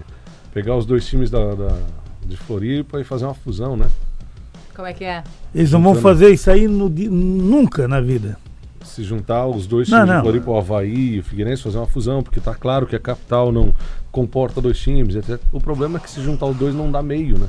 pegar 0.53 0.75
os 0.75 0.85
dois 0.85 1.05
times 1.07 1.31
da, 1.31 1.55
da- 1.55 1.77
de 2.25 2.37
Floripa 2.37 3.01
e 3.01 3.03
fazer 3.03 3.25
uma 3.25 3.33
fusão, 3.33 3.75
né? 3.75 3.87
Como 4.75 4.87
é 4.87 4.93
que 4.93 5.03
é? 5.05 5.23
Eles 5.53 5.71
não 5.71 5.81
vão 5.81 5.95
fazer 5.95 6.29
isso 6.29 6.51
aí 6.51 6.67
no 6.67 6.89
nunca 6.89 7.87
na 7.87 7.99
vida. 8.01 8.37
Se 8.95 9.03
juntar 9.03 9.45
os 9.45 9.67
dois 9.67 9.89
Não, 9.89 9.97
times 9.97 10.09
não. 10.09 10.15
de 10.15 10.23
Floripa, 10.23 10.51
o 10.51 10.57
Havaí 10.57 11.15
e 11.15 11.19
o 11.19 11.23
Figueirense, 11.23 11.61
fazer 11.61 11.77
uma 11.77 11.85
fusão, 11.85 12.23
porque 12.23 12.39
tá 12.39 12.55
claro 12.55 12.87
que 12.87 12.95
a 12.95 12.99
capital 12.99 13.51
não 13.51 13.75
comporta 14.09 14.61
dois 14.61 14.79
times, 14.79 15.17
etc. 15.17 15.37
O 15.51 15.59
problema 15.59 15.97
é 15.97 15.99
que 15.99 16.09
se 16.09 16.21
juntar 16.23 16.45
os 16.45 16.55
dois 16.55 16.73
não 16.73 16.89
dá 16.89 17.03
meio, 17.03 17.37
né? 17.37 17.47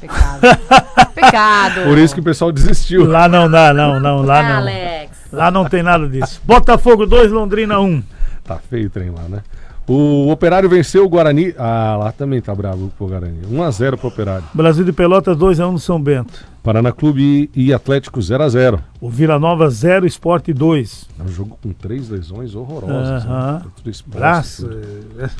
Pecado. 0.00 0.40
Pecado. 1.16 1.82
Por 1.82 1.98
isso 1.98 2.14
que 2.14 2.20
o 2.20 2.22
pessoal 2.22 2.52
desistiu. 2.52 3.04
Lá 3.04 3.28
não 3.28 3.50
dá, 3.50 3.74
não, 3.74 3.98
não, 3.98 4.22
lá 4.22 4.40
não. 4.40 4.56
Alex. 4.58 5.18
Lá 5.32 5.50
não 5.50 5.64
tem 5.64 5.82
nada 5.82 6.08
disso. 6.08 6.40
Botafogo 6.44 7.06
2, 7.06 7.32
Londrina 7.32 7.80
1. 7.80 8.00
Tá 8.44 8.58
feio 8.70 8.86
o 8.86 8.90
trem 8.90 9.10
lá, 9.10 9.22
né? 9.28 9.42
O 9.88 10.28
Operário 10.30 10.68
venceu 10.68 11.06
o 11.06 11.08
Guarani. 11.08 11.54
Ah, 11.56 11.96
lá 11.98 12.12
também 12.12 12.42
tá 12.42 12.54
bravo 12.54 12.92
pro 12.98 13.06
Guarani. 13.06 13.38
1x0 13.50 13.96
pro 13.96 14.08
Operário. 14.08 14.44
Brasil 14.52 14.84
de 14.84 14.92
Pelotas 14.92 15.36
2x1 15.36 15.72
no 15.72 15.78
São 15.78 15.98
Bento. 16.00 16.44
Paraná 16.62 16.92
Clube 16.92 17.50
e 17.56 17.72
Atlético 17.72 18.20
0x0. 18.20 18.80
O 19.00 19.08
Vila 19.08 19.38
Nova 19.38 19.70
0, 19.70 20.06
Esporte 20.06 20.52
2. 20.52 21.08
É 21.18 21.22
um 21.22 21.28
jogo 21.28 21.58
com 21.62 21.72
três 21.72 22.10
lesões 22.10 22.54
horrorosas. 22.54 23.24
Aham. 23.24 23.52
né? 23.54 23.60
Tá 23.64 23.70
tudo 23.76 23.90
exposto, 23.90 24.18
Braço. 24.18 24.68
tudo. 24.68 25.30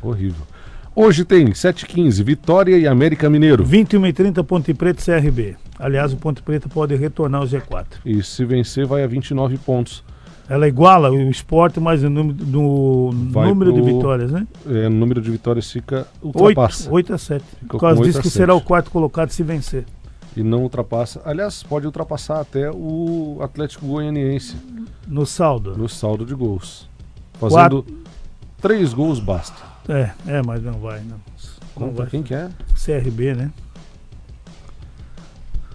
Horrível. 0.00 0.46
Hoje 0.96 1.24
tem 1.24 1.46
7h15, 1.48 2.22
Vitória 2.22 2.76
e 2.78 2.86
América 2.86 3.28
Mineiro. 3.28 3.62
21 3.64 4.06
e 4.06 4.12
30 4.12 4.42
Ponte 4.44 4.72
Preta 4.72 5.00
e 5.02 5.04
CRB. 5.20 5.56
Aliás, 5.78 6.12
o 6.12 6.16
Ponte 6.16 6.42
Preta 6.42 6.68
pode 6.68 6.94
retornar 6.94 7.42
ao 7.42 7.46
G4. 7.46 7.86
E 8.06 8.22
se 8.22 8.44
vencer, 8.44 8.86
vai 8.86 9.02
a 9.02 9.06
29 9.06 9.58
pontos. 9.58 10.02
Ela 10.48 10.68
iguala 10.68 11.10
o 11.10 11.30
esporte 11.30 11.78
mais 11.80 12.02
o 12.02 12.10
número, 12.10 12.36
do 12.44 13.10
Vai 13.30 13.48
número 13.48 13.72
de 13.72 13.80
pro- 13.80 13.94
vitórias, 13.94 14.32
né? 14.32 14.46
É, 14.66 14.86
o 14.86 14.90
número 14.90 15.20
de 15.20 15.30
vitórias 15.30 15.70
fica 15.70 16.06
8, 16.20 16.26
ultrapassa. 16.38 16.90
8 16.90 17.14
a 17.14 17.18
7. 17.18 17.44
Ficou 17.60 17.66
Por 17.68 17.80
causa 17.80 18.02
disso 18.02 18.20
que 18.20 18.28
será 18.28 18.54
o 18.54 18.60
quarto 18.60 18.90
colocado 18.90 19.30
se 19.30 19.42
vencer. 19.42 19.84
E 20.36 20.42
não 20.42 20.62
ultrapassa. 20.62 21.20
Aliás, 21.24 21.62
pode 21.62 21.86
ultrapassar 21.86 22.40
até 22.40 22.70
o 22.70 23.38
Atlético 23.40 23.86
Goianiense 23.86 24.56
No 25.06 25.24
saldo. 25.26 25.76
no 25.76 25.88
saldo 25.88 26.24
de 26.26 26.34
gols. 26.34 26.88
Fazendo 27.34 27.84
três 28.60 28.92
gols 28.92 29.20
basta. 29.20 29.62
É, 29.88 30.10
é, 30.26 30.42
mas 30.42 30.62
não 30.62 30.74
vai, 30.74 31.00
não. 31.02 31.18
Não 31.78 31.92
vai. 31.92 32.06
quem 32.06 32.22
que 32.22 32.34
é? 32.34 32.50
CRB, 32.74 33.34
né? 33.34 33.50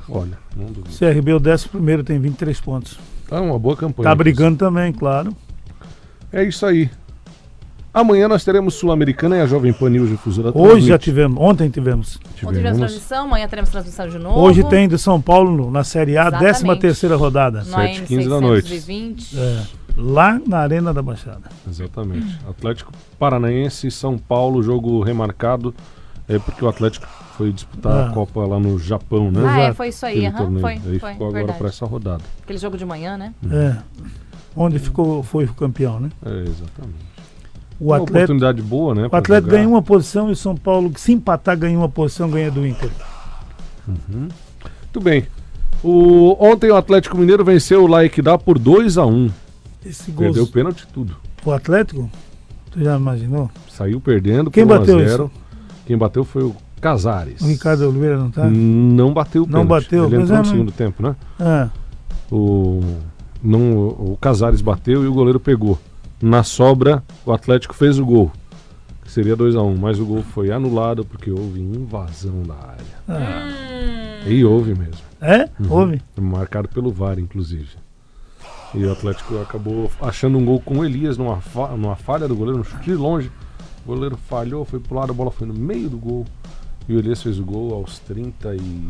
Olha, 0.10 0.38
não 0.56 0.68
duvido. 0.68 0.90
CRB, 0.98 1.34
o 1.34 1.38
11 1.54 1.68
primeiro, 1.70 2.04
tem 2.04 2.20
23 2.20 2.60
pontos. 2.62 2.98
Tá 3.28 3.42
uma 3.42 3.60
boa 3.60 3.76
campanha. 3.76 4.10
Tá 4.10 4.16
brigando 4.16 4.58
também, 4.58 4.92
claro. 4.94 5.36
É 6.32 6.44
isso 6.44 6.66
aí. 6.66 6.90
Amanhã 7.94 8.28
nós 8.28 8.44
teremos 8.44 8.76
Sul-Americana 8.76 9.38
e 9.38 9.42
a 9.42 9.48
Jovem 9.48 9.74
Pan 9.74 9.90
News 9.90 10.10
Difusora. 10.10 10.52
Hoje 10.54 10.88
já 10.88 11.00
tivemos, 11.00 11.42
ontem 11.42 11.68
tivemos. 11.70 12.18
Ontem 12.18 12.30
tivemos 12.36 12.58
tivemos. 12.58 12.78
transmissão, 12.78 13.26
amanhã 13.26 13.48
teremos 13.48 13.72
transmissão 13.72 14.08
de 14.08 14.20
novo. 14.20 14.40
Hoje 14.40 14.64
tem 14.66 14.88
do 14.88 14.98
São 15.00 15.20
Paulo 15.20 15.72
na 15.72 15.84
Série 15.84 16.16
A, 16.16 16.28
Exatamente. 16.28 16.60
13 16.60 16.80
terceira 16.80 17.16
rodada. 17.16 17.60
no 17.60 17.66
sete, 17.66 17.98
AM 18.00 18.08
15 18.08 18.30
da 18.30 18.40
noite. 18.42 18.70
620. 18.70 19.40
É, 19.40 19.64
lá 19.98 20.40
na 20.46 20.60
Arena 20.60 20.94
da 20.94 21.02
Baixada. 21.02 21.50
Exatamente. 21.68 22.40
Atlético 22.48 22.92
Paranaense 23.18 23.88
e 23.88 23.92
São 23.92 24.16
Paulo, 24.18 24.62
jogo 24.62 25.02
remarcado. 25.02 25.74
É 26.30 26.38
porque 26.38 26.64
o 26.64 26.68
Atlético 26.68 27.08
foi 27.38 27.52
disputar 27.52 27.94
Ah. 27.94 28.10
a 28.10 28.14
Copa 28.14 28.46
lá 28.46 28.60
no 28.60 28.80
Japão, 28.80 29.30
né? 29.32 29.42
Ah, 29.46 29.60
é, 29.60 29.74
foi 29.74 29.90
isso 29.90 30.06
aí. 30.06 30.32
Torneio. 30.32 30.60
foi, 30.62 30.72
Aí 30.74 31.00
foi, 31.00 31.12
ficou 31.12 31.28
agora 31.28 31.32
verdade. 31.34 31.60
para 31.60 31.68
essa 31.68 31.86
rodada. 31.86 32.24
Aquele 32.44 32.58
jogo 32.58 32.78
de 32.78 32.86
manhã, 32.86 33.16
né? 33.18 33.34
É. 33.52 33.78
Onde 34.56 34.80
ficou, 34.80 35.22
foi 35.22 35.46
o 35.46 35.54
campeão, 35.54 36.00
né? 36.00 36.10
É, 36.26 36.30
exatamente. 36.44 37.08
O 37.80 37.86
Uma 37.86 37.96
Atlético, 37.98 38.18
oportunidade 38.18 38.62
boa, 38.64 38.96
né? 38.96 39.04
o 39.04 39.16
Atlético 39.16 39.50
jogar. 39.52 39.58
ganha 39.58 39.70
uma 39.70 39.82
posição 39.84 40.30
e 40.30 40.32
o 40.32 40.36
São 40.36 40.56
Paulo, 40.56 40.92
se 40.98 41.14
empatar, 41.14 41.56
ganha 41.56 41.78
uma 41.78 41.88
posição, 41.88 42.28
ganha 42.28 42.50
do 42.50 42.66
Inter. 42.66 42.90
Muito 44.08 45.00
bem. 45.02 45.28
O, 45.84 46.36
ontem 46.44 46.72
o 46.72 46.76
Atlético 46.76 47.18
Mineiro 47.18 47.46
venceu 47.46 47.84
o 47.84 47.88
Laikidá 47.88 48.36
por 48.38 48.58
2 48.58 48.98
a 48.98 49.06
1 49.06 49.30
Esse 49.86 50.12
gol. 50.12 50.26
Perdeu 50.26 50.44
o 50.44 50.48
pênalti 50.48 50.82
e 50.82 50.88
tudo. 50.88 51.16
O 51.46 51.52
Atlético? 51.52 52.10
Tu 52.72 52.84
já 52.84 52.98
imaginou? 52.98 53.50
Saiu 53.70 54.02
perdendo 54.02 54.50
Quem 54.50 54.66
por 54.66 54.74
1 54.74 54.76
a 54.76 54.80
bateu 54.80 55.00
0. 55.08 55.32
Quem 55.86 55.98
bateu 55.98 56.26
foi 56.26 56.44
o 56.44 56.56
Casares. 56.82 57.42
O 57.42 57.48
Ricardo 57.48 57.88
Oliveira 57.88 58.18
não 58.18 58.30
tá? 58.32 58.46
Não 58.50 59.14
bateu 59.14 59.44
o 59.44 59.48
Não 59.48 59.66
pênalti. 59.66 59.84
bateu, 59.86 60.06
Ele 60.06 60.16
entrou 60.22 60.36
é, 60.38 60.40
no 60.40 60.46
segundo 60.46 60.72
tempo, 60.72 61.02
né? 61.04 61.16
Ah, 61.40 61.70
O, 62.32 62.82
não, 63.42 63.88
o 63.88 64.18
Casares 64.22 64.62
bateu 64.62 65.04
e 65.04 65.08
o 65.08 65.14
goleiro 65.14 65.40
pegou. 65.40 65.78
Na 66.22 66.44
sobra, 66.44 67.04
o 67.26 67.32
Atlético 67.32 67.74
fez 67.76 67.98
o 68.00 68.06
gol. 68.06 68.32
Que 69.04 69.12
seria 69.12 69.36
2 69.36 69.56
a 69.56 69.62
1 69.62 69.78
mas 69.78 70.00
o 70.00 70.06
gol 70.06 70.22
foi 70.22 70.52
anulado 70.52 71.06
porque 71.06 71.32
houve 71.32 71.60
invasão 71.62 72.44
da 72.44 72.56
área. 72.56 72.86
ah. 73.08 74.24
E 74.28 74.44
houve 74.44 74.76
mesmo. 74.76 75.06
É? 75.22 75.48
Houve? 75.70 76.02
Marcado 76.20 76.68
pelo 76.68 76.92
VAR, 76.92 77.18
inclusive. 77.18 77.70
E 78.74 78.84
o 78.84 78.92
Atlético 78.92 79.40
acabou 79.40 79.90
achando 80.02 80.38
um 80.38 80.44
gol 80.44 80.60
com 80.60 80.80
o 80.80 80.86
Elias 80.86 81.18
numa, 81.18 81.38
fa- 81.38 81.70
numa 81.70 81.96
falha 81.96 82.28
do 82.28 82.36
goleiro, 82.36 82.60
um 82.60 82.64
chute 82.64 82.84
de 82.86 82.94
longe. 82.96 83.32
O 83.86 83.88
goleiro 83.88 84.18
falhou, 84.18 84.66
foi 84.66 84.80
pro 84.82 84.96
lado, 84.98 85.12
a 85.12 85.16
bola 85.16 85.32
foi 85.32 85.48
no 85.48 85.54
meio 85.54 85.90
do 85.90 85.98
gol. 85.98 86.26
E 86.90 86.96
o 86.96 87.00
Elias 87.00 87.22
fez 87.22 87.38
o 87.38 87.44
gol 87.44 87.74
aos 87.74 88.00
30 88.00 88.56
e 88.56 88.90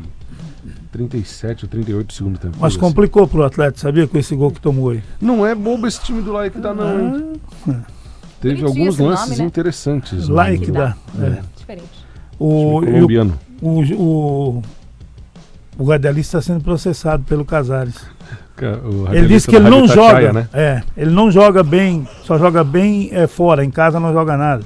37 0.91 1.65
ou 1.65 1.69
38 1.69 2.07
do 2.07 2.13
segundo 2.13 2.37
tempo. 2.37 2.57
Mas 2.59 2.59
coisa 2.59 2.75
assim. 2.75 2.79
complicou 2.79 3.27
pro 3.27 3.43
Atlético, 3.43 3.79
sabia? 3.79 4.07
Com 4.07 4.17
esse 4.19 4.35
gol 4.35 4.51
que 4.51 4.61
tomou 4.61 4.91
aí. 4.91 5.03
Não 5.19 5.45
é 5.45 5.55
bobo 5.55 5.87
esse 5.87 6.01
time 6.03 6.21
do 6.21 6.31
Like 6.31 6.59
dá 6.59 6.73
não, 6.75 6.99
hein? 7.17 7.33
Teve 8.39 8.61
Bonitinho 8.61 8.67
alguns 8.67 8.93
esse 8.93 9.01
nome, 9.01 9.15
lances 9.15 9.39
né? 9.39 9.45
interessantes. 9.45 10.27
no- 10.27 10.35
Like 10.35 10.67
no- 10.67 10.73
dá. 10.73 10.95
É. 11.19 11.41
Diferente. 11.57 12.05
O, 12.37 12.77
o, 12.77 12.85
colombiano. 12.85 13.39
o, 13.61 13.81
o, 13.95 14.63
o 15.79 15.93
está 16.19 16.39
sendo 16.39 16.63
processado 16.63 17.23
pelo 17.23 17.43
Casares. 17.43 17.95
Ele 19.11 19.27
disse 19.27 19.47
que 19.47 19.55
ele 19.55 19.65
da 19.65 19.69
não 19.69 19.87
joga. 19.87 20.33
Né? 20.33 20.49
É, 20.53 20.83
ele 20.95 21.11
não 21.11 21.31
joga 21.31 21.63
bem, 21.63 22.07
só 22.23 22.37
joga 22.37 22.63
bem 22.63 23.09
é, 23.11 23.27
fora, 23.27 23.63
em 23.63 23.69
casa 23.69 23.99
não 23.99 24.11
joga 24.11 24.35
nada. 24.35 24.63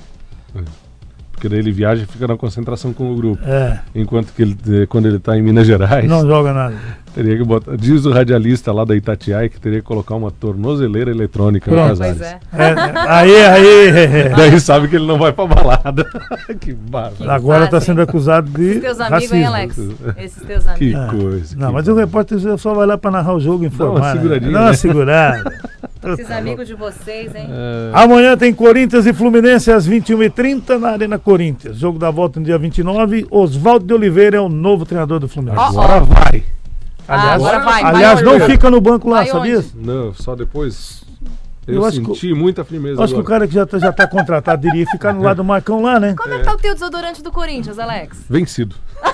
Porque 1.41 1.49
daí 1.49 1.57
ele 1.57 1.71
viaja 1.71 2.03
e 2.03 2.05
fica 2.05 2.27
na 2.27 2.37
concentração 2.37 2.93
com 2.93 3.11
o 3.11 3.15
grupo. 3.15 3.43
É, 3.43 3.79
Enquanto 3.95 4.31
que 4.31 4.43
ele, 4.43 4.85
quando 4.85 5.07
ele 5.07 5.17
tá 5.17 5.35
em 5.35 5.41
Minas 5.41 5.65
Gerais, 5.65 6.07
não 6.07 6.21
joga 6.21 6.53
nada. 6.53 6.75
Teria 7.13 7.37
que 7.37 7.43
botar. 7.43 7.75
Diz 7.77 8.05
o 8.05 8.11
radialista 8.11 8.71
lá 8.71 8.83
da 8.85 8.95
Itatiaia 8.95 9.49
que 9.49 9.59
teria 9.59 9.79
que 9.79 9.85
colocar 9.85 10.15
uma 10.15 10.31
tornozeleira 10.31 11.11
eletrônica 11.11 11.69
Pronto. 11.69 11.83
no 11.83 11.97
Casares. 11.97 12.21
é. 12.21 12.39
É, 12.53 12.73
aí, 13.07 13.35
aí. 13.45 14.29
Daí 14.35 14.59
sabe 14.59 14.87
que 14.87 14.95
ele 14.95 15.05
não 15.05 15.17
vai 15.17 15.31
pra 15.33 15.45
balada. 15.45 16.05
que 16.59 16.73
bárbaro. 16.73 17.31
Agora 17.31 17.65
está 17.65 17.79
sendo 17.81 18.01
acusado 18.01 18.49
de 18.49 18.69
Esses 18.69 18.81
teus 18.81 18.99
amigos, 18.99 19.31
hein, 19.33 19.43
racismo. 19.43 19.95
Alex? 20.07 20.17
Esses 20.23 20.43
teus 20.43 20.67
amigos. 20.67 20.79
Que 20.79 20.95
É. 20.95 21.21
coisa. 21.21 21.55
Não, 21.57 21.67
que 21.67 21.73
mas 21.73 21.87
o 21.87 21.95
repórter 21.95 22.57
só 22.57 22.73
vai 22.73 22.85
lá 22.87 22.97
para 22.97 23.11
narrar 23.11 23.33
o 23.35 23.39
jogo 23.39 23.63
e 23.63 23.67
informar. 23.67 23.99
uma 23.99 24.07
né? 24.07 24.13
seguradinha, 24.13 24.51
Dá 24.51 24.59
uma 24.59 24.69
né? 24.69 24.73
segurada. 24.73 25.53
Esses 26.03 26.31
amigos 26.31 26.67
de 26.67 26.73
vocês, 26.73 27.35
hein? 27.35 27.45
É, 27.47 27.91
Amanhã 27.93 28.35
tem 28.35 28.51
Corinthians 28.51 29.05
e 29.05 29.13
Fluminense 29.13 29.71
às 29.71 29.87
21h30 29.87 30.79
na 30.79 30.89
Arena 30.89 31.19
Corinthians. 31.19 31.77
Jogo 31.77 31.99
da 31.99 32.09
volta 32.09 32.39
no 32.39 32.45
dia 32.45 32.57
29. 32.57 33.27
Oswaldo 33.29 33.85
de 33.85 33.93
Oliveira 33.93 34.37
é 34.37 34.39
o 34.41 34.49
novo 34.49 34.83
treinador 34.83 35.19
do 35.19 35.27
Fluminense. 35.27 35.61
Agora 35.63 35.99
vai. 35.99 36.43
Ah, 37.07 37.33
agora 37.33 37.59
vai, 37.59 37.81
vai 37.83 37.93
aliás 37.95 38.21
não 38.21 38.35
onde? 38.35 38.45
fica 38.45 38.69
no 38.69 38.79
banco 38.79 39.09
lá, 39.09 39.17
Vai 39.17 39.27
sabia? 39.27 39.57
onde? 39.59 39.71
Não, 39.75 40.13
só 40.13 40.35
depois. 40.35 41.01
Eu, 41.67 41.75
Eu 41.75 41.85
acho 41.85 41.99
que 42.01 42.07
senti 42.07 42.33
muita 42.33 42.63
firmeza. 42.65 42.99
Eu 42.99 43.03
acho 43.03 43.13
que 43.13 43.19
o 43.19 43.21
agora. 43.21 43.39
cara 43.39 43.47
que 43.47 43.53
já 43.53 43.65
tá, 43.65 43.77
já 43.79 43.91
tá 43.93 44.07
contratado 44.07 44.61
diria 44.61 44.85
ficar 44.87 45.13
no 45.13 45.21
lado 45.21 45.37
do 45.37 45.43
Marcão 45.43 45.81
lá, 45.83 45.99
né? 45.99 46.15
Como 46.17 46.33
é 46.33 46.39
que 46.39 46.45
tá 46.45 46.53
o 46.53 46.57
teu 46.57 46.73
desodorante 46.73 47.21
do 47.21 47.31
Corinthians, 47.31 47.77
Alex? 47.77 48.17
Vencido. 48.29 48.75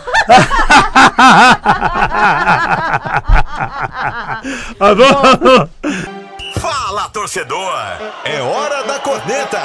Fala, 6.59 7.09
torcedor! 7.09 7.73
É 8.23 8.41
hora 8.41 8.83
da 8.83 8.99
corneta! 8.99 9.59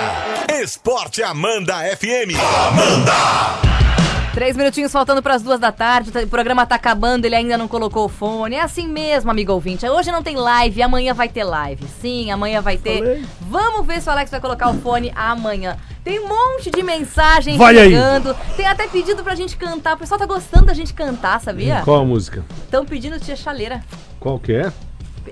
Esporte 0.62 1.22
Amanda 1.22 1.74
FM. 1.96 2.36
Amanda! 2.68 3.91
Três 4.32 4.56
minutinhos 4.56 4.90
faltando 4.90 5.22
para 5.22 5.34
as 5.34 5.42
duas 5.42 5.60
da 5.60 5.70
tarde. 5.70 6.10
O 6.24 6.28
programa 6.28 6.64
tá 6.64 6.74
acabando, 6.74 7.26
ele 7.26 7.34
ainda 7.34 7.58
não 7.58 7.68
colocou 7.68 8.06
o 8.06 8.08
fone. 8.08 8.56
É 8.56 8.62
assim 8.62 8.88
mesmo, 8.88 9.30
amigo 9.30 9.52
ouvinte. 9.52 9.86
Hoje 9.86 10.10
não 10.10 10.22
tem 10.22 10.36
live, 10.36 10.82
amanhã 10.82 11.12
vai 11.12 11.28
ter 11.28 11.44
live. 11.44 11.86
Sim, 12.00 12.30
amanhã 12.30 12.62
vai 12.62 12.78
ter. 12.78 12.98
Falei. 12.98 13.24
Vamos 13.42 13.86
ver 13.86 14.00
se 14.00 14.08
o 14.08 14.12
Alex 14.12 14.30
vai 14.30 14.40
colocar 14.40 14.70
o 14.70 14.74
fone 14.80 15.12
amanhã. 15.14 15.76
Tem 16.02 16.18
um 16.18 16.28
monte 16.28 16.70
de 16.70 16.82
mensagem 16.82 17.58
Vai 17.58 17.76
aí. 17.78 17.90
chegando. 17.90 18.34
Tem 18.56 18.66
até 18.66 18.88
pedido 18.88 19.22
pra 19.22 19.34
gente 19.34 19.54
cantar. 19.56 19.94
O 19.94 19.98
pessoal 19.98 20.18
tá 20.18 20.26
gostando 20.26 20.66
da 20.66 20.74
gente 20.74 20.94
cantar, 20.94 21.38
sabia? 21.40 21.82
Qual 21.84 22.00
a 22.00 22.04
música? 22.04 22.42
Estão 22.64 22.86
pedindo 22.86 23.20
Tia 23.20 23.36
Chaleira. 23.36 23.84
Qual 24.18 24.38
que 24.38 24.52
é? 24.54 24.72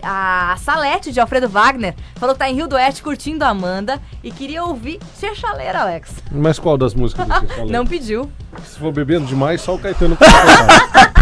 A 0.02 0.56
Salete 0.58 1.12
de 1.12 1.20
Alfredo 1.20 1.48
Wagner 1.48 1.94
falou 2.16 2.34
que 2.34 2.38
tá 2.38 2.48
em 2.48 2.54
Rio 2.54 2.68
do 2.68 2.76
Oeste 2.76 3.02
curtindo 3.02 3.44
a 3.44 3.48
Amanda 3.48 4.00
e 4.22 4.30
queria 4.30 4.64
ouvir 4.64 4.98
Tia 5.18 5.34
Chaleira, 5.34 5.80
Alex. 5.80 6.14
Mas 6.30 6.58
qual 6.58 6.76
das 6.76 6.94
músicas 6.94 7.26
falou? 7.26 7.66
Não 7.70 7.86
pediu. 7.86 8.30
Se 8.64 8.78
for 8.78 8.92
bebendo 8.92 9.26
demais, 9.26 9.60
só 9.60 9.74
o 9.74 9.78
Caetano 9.78 10.16
pode. 10.16 10.30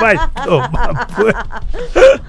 Vai 0.00 0.16
tomar. 0.44 1.08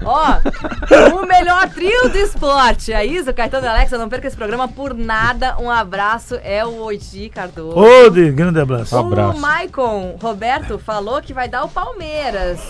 Ó, 0.04 1.20
o 1.20 1.26
melhor 1.26 1.68
trio 1.68 2.08
do 2.08 2.16
esporte. 2.16 2.92
A 2.92 3.04
Isa, 3.04 3.30
o 3.30 3.34
Caetano 3.34 3.66
e 3.66 3.68
a 3.68 3.72
Alexa, 3.72 3.98
não 3.98 4.08
perca 4.08 4.26
esse 4.26 4.36
programa 4.36 4.68
por 4.68 4.94
nada. 4.94 5.56
Um 5.58 5.70
abraço, 5.70 6.38
é 6.42 6.64
o 6.64 6.76
Oiti 6.84 7.28
Cardoso. 7.28 8.10
De 8.10 8.30
grande 8.30 8.60
abraço. 8.60 8.96
Abraço. 8.96 9.36
O 9.36 9.40
Maicon 9.40 10.16
Roberto 10.20 10.78
falou 10.78 11.20
que 11.20 11.34
vai 11.34 11.48
dar 11.48 11.64
o 11.64 11.68
Palmeiras. 11.68 12.60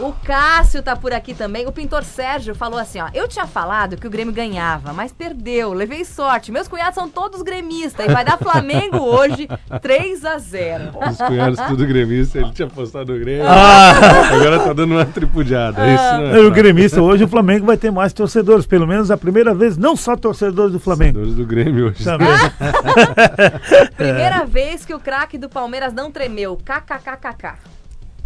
O 0.00 0.12
Cássio 0.24 0.80
tá 0.80 0.94
por 0.94 1.12
aqui 1.12 1.34
também. 1.34 1.66
O 1.66 1.72
pintor 1.72 2.04
Sérgio 2.04 2.54
falou 2.54 2.78
assim, 2.78 3.00
ó. 3.00 3.08
Eu 3.12 3.26
tinha 3.26 3.48
falado 3.48 3.96
que 3.96 4.06
o 4.06 4.10
Grêmio 4.10 4.32
ganhava, 4.32 4.92
mas 4.92 5.12
perdeu. 5.12 5.72
Levei 5.72 6.04
sorte. 6.04 6.52
Meus 6.52 6.68
cunhados 6.68 6.94
são 6.94 7.08
todos 7.08 7.42
gremistas 7.42 8.06
e 8.06 8.12
vai 8.12 8.24
dar 8.24 8.38
Flamengo 8.38 8.98
hoje 8.98 9.48
3 9.82 10.24
a 10.24 10.38
0 10.38 10.92
Os 11.10 11.16
cunhados 11.16 11.58
tudo 11.66 11.84
gremista, 11.84 12.38
ele 12.38 12.52
tinha 12.52 12.68
postado 12.68 13.12
no 13.12 13.18
Grêmio. 13.18 13.44
Ah, 13.48 14.30
Agora 14.32 14.60
tá 14.60 14.72
dando 14.72 14.92
uma 14.92 15.04
tripudiada. 15.04 15.82
Isso 15.92 16.12
não 16.12 16.36
é 16.36 16.40
o 16.40 16.50
gremista, 16.52 17.02
hoje 17.02 17.24
o 17.24 17.28
Flamengo 17.28 17.66
vai 17.66 17.76
ter 17.76 17.90
mais 17.90 18.12
torcedores. 18.12 18.66
Pelo 18.66 18.86
menos 18.86 19.10
a 19.10 19.16
primeira 19.16 19.52
vez, 19.52 19.76
não 19.76 19.96
só 19.96 20.16
torcedores 20.16 20.72
do 20.72 20.78
Flamengo. 20.78 21.18
Torcedores 21.18 21.34
do 21.34 21.46
Grêmio 21.46 21.88
hoje. 21.88 22.04
Também. 22.04 22.28
Primeira 23.96 24.44
vez 24.44 24.84
que 24.84 24.94
o 24.94 25.00
craque 25.00 25.36
do 25.36 25.48
Palmeiras 25.48 25.92
não 25.92 26.12
tremeu. 26.12 26.56
KKKKK. 26.56 27.77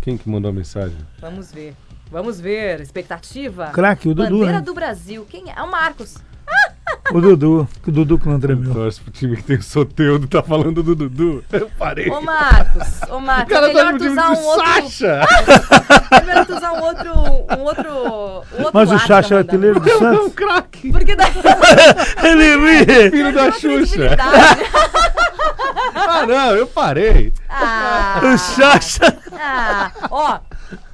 Quem 0.02 0.18
que 0.18 0.28
mandou 0.28 0.50
a 0.50 0.52
mensagem? 0.52 0.96
Vamos 1.20 1.52
ver. 1.52 1.74
Vamos 2.10 2.40
ver. 2.40 2.80
Expectativa. 2.80 3.68
Craque, 3.68 4.08
o 4.08 4.14
Dudu, 4.14 4.30
Bandeira 4.38 4.58
né? 4.58 4.60
do 4.60 4.74
Brasil. 4.74 5.24
Quem 5.30 5.48
é? 5.50 5.54
É 5.56 5.62
o 5.62 5.70
Marcos. 5.70 6.16
O 7.12 7.20
Dudu, 7.20 7.68
o 7.86 7.90
Dudu 7.90 8.18
que 8.18 8.28
não 8.28 8.38
tremeu. 8.38 8.72
Torce 8.74 9.00
pro 9.00 9.10
time 9.12 9.36
que 9.36 9.42
tem 9.44 9.56
o 9.56 9.62
Soteudo, 9.62 10.26
tá 10.26 10.42
falando 10.42 10.82
do 10.82 10.94
Dudu. 10.94 11.44
Eu 11.52 11.70
parei. 11.78 12.10
Ô 12.10 12.20
Marcos, 12.20 13.00
ô 13.08 13.16
O 13.16 13.20
Marcos, 13.20 13.52
é 13.52 13.54
cara 13.54 13.66
tá 13.68 13.74
melhor 13.74 13.92
no 13.92 13.98
tu 13.98 14.10
usar 14.10 14.30
um 14.30 14.44
outro. 14.44 14.66
Sacha! 14.66 15.20
É 16.10 16.20
melhor 16.24 16.46
tu 16.46 16.56
usar 16.56 16.72
um 16.72 16.82
outro. 16.82 17.12
Um 17.14 17.60
outro. 17.62 17.90
Um 17.90 18.62
outro 18.64 18.70
Mas 18.74 18.90
o 18.90 18.98
Chacha 18.98 19.34
é 19.36 19.38
artilheiro 19.38 19.78
do 19.80 19.88
É 19.88 19.96
um 19.96 19.98
Santos. 19.98 20.34
craque! 20.34 20.90
Porque 20.90 21.14
daí. 21.14 21.32
Ele 22.24 22.84
ri. 22.84 23.10
Filho 23.10 23.32
da 23.32 23.52
Xuxa! 23.52 23.98
né? 24.10 24.16
Ah, 25.94 26.26
não, 26.26 26.56
eu 26.56 26.66
parei. 26.66 27.32
Ah, 27.48 28.20
O 28.22 28.38
Chacha. 28.38 29.21
Ah, 29.42 29.92
ó, 30.10 30.40